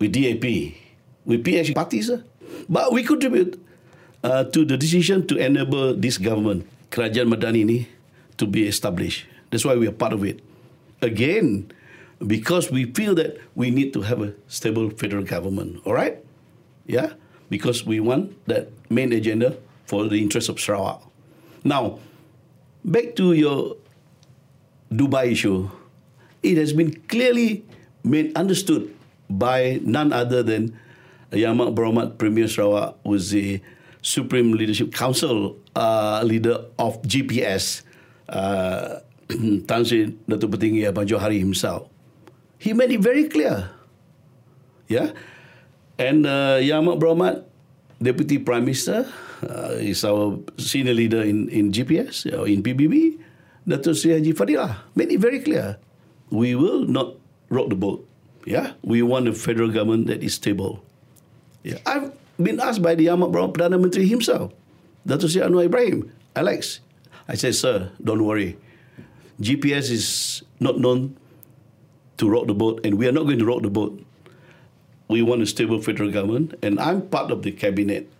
with 0.00 0.12
DAP, 0.12 0.74
with 1.24 1.44
PH 1.44 1.74
parties, 1.74 2.10
but 2.68 2.92
we 2.92 3.04
contribute 3.04 3.60
uh, 4.24 4.42
to 4.50 4.64
the 4.64 4.80
decision 4.80 5.28
to 5.28 5.36
enable 5.36 5.94
this 5.94 6.16
government, 6.16 6.64
Kerajaan 6.90 7.28
Madani 7.28 7.62
ini, 7.62 7.80
to 8.40 8.48
be 8.48 8.66
established. 8.66 9.28
That's 9.52 9.64
why 9.64 9.76
we 9.76 9.86
are 9.86 9.94
part 9.94 10.16
of 10.16 10.24
it. 10.24 10.40
Again, 11.04 11.70
because 12.24 12.72
we 12.72 12.88
feel 12.90 13.14
that 13.20 13.36
we 13.54 13.70
need 13.70 13.92
to 13.92 14.02
have 14.02 14.24
a 14.24 14.32
stable 14.48 14.90
federal 14.90 15.22
government, 15.22 15.84
all 15.84 15.92
right? 15.92 16.24
Yeah? 16.88 17.14
Because 17.52 17.84
we 17.84 18.00
want 18.00 18.32
that 18.48 18.72
main 18.88 19.12
agenda 19.12 19.54
for 19.84 20.08
the 20.08 20.16
interest 20.16 20.48
of 20.48 20.58
Sarawak. 20.58 21.04
Now, 21.62 22.00
back 22.84 23.14
to 23.20 23.36
your 23.36 23.76
Dubai 24.90 25.32
issue, 25.32 25.68
it 26.42 26.56
has 26.56 26.72
been 26.72 26.96
clearly 27.06 27.64
made 28.02 28.32
understood 28.36 28.88
by 29.28 29.80
none 29.84 30.12
other 30.12 30.42
than 30.42 30.76
Yang 31.32 31.50
Amat 31.50 31.74
Berhormat 31.74 32.08
Premier 32.16 32.46
Sarawak 32.46 32.96
was 33.04 33.30
the 33.30 33.60
Supreme 34.04 34.52
Leadership 34.52 34.92
Council 34.92 35.56
uh, 35.72 36.20
leader 36.22 36.68
of 36.78 37.00
GPS, 37.08 37.82
uh, 38.28 39.00
Tan 39.66 39.82
Sri 39.88 40.12
Datuk 40.28 40.52
Petinggi 40.52 40.84
Abang 40.84 41.08
Johari 41.08 41.40
himself. 41.40 41.88
He 42.60 42.76
made 42.76 42.92
it 42.92 43.00
very 43.00 43.32
clear. 43.32 43.72
Yeah. 44.92 45.16
And 45.96 46.28
uh, 46.28 46.60
Yang 46.60 46.84
Amat 46.84 46.96
Berhormat, 47.00 47.36
Deputy 47.96 48.36
Prime 48.36 48.68
Minister, 48.68 49.08
uh, 49.40 49.80
is 49.80 50.04
our 50.04 50.36
senior 50.60 50.92
leader 50.92 51.24
in, 51.24 51.48
in 51.48 51.72
GPS, 51.72 52.28
or 52.28 52.44
in 52.44 52.60
PBB, 52.60 53.16
Dato' 53.64 53.96
Sri 53.96 54.12
Haji 54.12 54.36
Fadilah, 54.36 54.84
made 54.92 55.12
it 55.12 55.20
very 55.20 55.40
clear. 55.40 55.80
We 56.28 56.52
will 56.52 56.84
not 56.84 57.16
rock 57.48 57.72
the 57.72 57.78
boat. 57.80 58.04
Yeah. 58.44 58.76
We 58.84 59.00
want 59.00 59.28
a 59.28 59.32
federal 59.32 59.72
government 59.72 60.12
that 60.12 60.20
is 60.20 60.36
stable. 60.36 60.84
Yeah. 61.64 61.80
I've 61.88 62.12
been 62.40 62.60
asked 62.60 62.82
by 62.82 62.94
the 62.94 63.06
Berhormat 63.06 63.54
Perdana 63.54 63.80
Menteri 63.80 64.06
himself, 64.06 64.52
Dato' 65.06 65.28
Sri 65.28 65.42
Anwar 65.42 65.66
Ibrahim, 65.66 66.10
Alex. 66.34 66.80
I 67.28 67.34
said, 67.34 67.54
sir, 67.54 67.90
don't 68.02 68.24
worry. 68.24 68.58
GPS 69.40 69.90
is 69.90 70.42
not 70.60 70.78
known 70.78 71.16
to 72.18 72.28
rock 72.28 72.46
the 72.46 72.54
boat, 72.54 72.84
and 72.84 72.98
we 72.98 73.08
are 73.08 73.12
not 73.12 73.24
going 73.24 73.38
to 73.38 73.46
rock 73.46 73.62
the 73.62 73.70
boat. 73.70 73.98
We 75.08 75.22
want 75.22 75.42
a 75.42 75.46
stable 75.46 75.80
federal 75.80 76.10
government, 76.10 76.54
and 76.62 76.78
I'm 76.80 77.02
part 77.08 77.30
of 77.30 77.42
the 77.42 77.52
cabinet. 77.52 78.10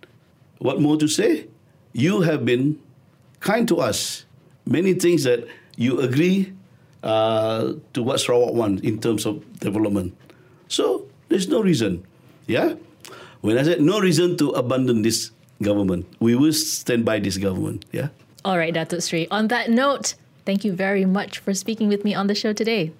What 0.59 0.81
more 0.81 0.97
to 0.97 1.07
say? 1.07 1.47
You 1.93 2.21
have 2.21 2.45
been 2.45 2.79
kind 3.39 3.67
to 3.67 3.77
us. 3.77 4.25
Many 4.65 4.93
things 4.93 5.23
that 5.23 5.47
you 5.77 6.01
agree 6.01 6.53
uh, 7.03 7.73
to 7.93 8.03
what 8.03 8.19
Sarawak 8.19 8.53
wants 8.53 8.81
in 8.81 8.99
terms 8.99 9.25
of 9.25 9.45
development. 9.59 10.17
So 10.67 11.07
there's 11.29 11.47
no 11.47 11.61
reason. 11.61 12.05
Yeah? 12.47 12.75
When 13.45 13.59
I 13.59 13.63
said 13.63 13.79
no 13.79 13.99
reason 13.99 14.37
to 14.37 14.49
abandon 14.57 15.03
this 15.03 15.29
government, 15.61 16.07
we 16.19 16.33
will 16.33 16.51
stand 16.51 17.05
by 17.05 17.19
this 17.19 17.37
government. 17.37 17.85
Yeah? 17.91 18.07
All 18.43 18.57
right, 18.57 18.73
Dato 18.73 18.97
Sri. 18.97 19.27
On 19.29 19.49
that 19.49 19.69
note, 19.69 20.15
thank 20.47 20.65
you 20.65 20.73
very 20.73 21.05
much 21.05 21.37
for 21.37 21.53
speaking 21.53 21.87
with 21.87 22.03
me 22.03 22.15
on 22.15 22.25
the 22.25 22.33
show 22.33 22.53
today. 22.53 22.91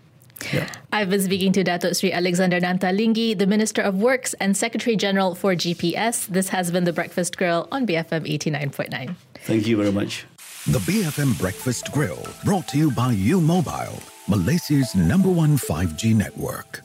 Yeah. 0.54 0.70
I've 0.94 1.10
been 1.10 1.22
speaking 1.22 1.52
to 1.54 1.64
Dato 1.64 1.94
Sri 1.94 2.12
Alexander 2.12 2.60
Nanta 2.60 2.94
Linggi, 2.94 3.36
the 3.36 3.48
Minister 3.48 3.82
of 3.82 3.96
Works 3.96 4.36
and 4.36 4.56
Secretary 4.56 4.96
General 4.96 5.34
for 5.34 5.56
GPS. 5.56 6.28
This 6.28 6.50
has 6.50 6.70
been 6.70 6.84
The 6.84 6.94
Breakfast 6.94 7.38
Grill 7.38 7.68
on 7.72 7.88
BFM 7.88 8.30
89.9. 8.30 9.16
Thank 9.46 9.66
you 9.66 9.78
very 9.78 9.92
much. 9.92 10.26
The 10.68 10.78
BFM 10.86 11.40
Breakfast 11.40 11.92
Grill, 11.92 12.24
brought 12.44 12.68
to 12.68 12.78
you 12.78 12.92
by 12.92 13.14
U 13.14 13.42
Mobile, 13.42 13.98
Malaysia's 14.28 14.94
number 14.94 15.30
one 15.30 15.58
5G 15.58 16.14
network. 16.14 16.85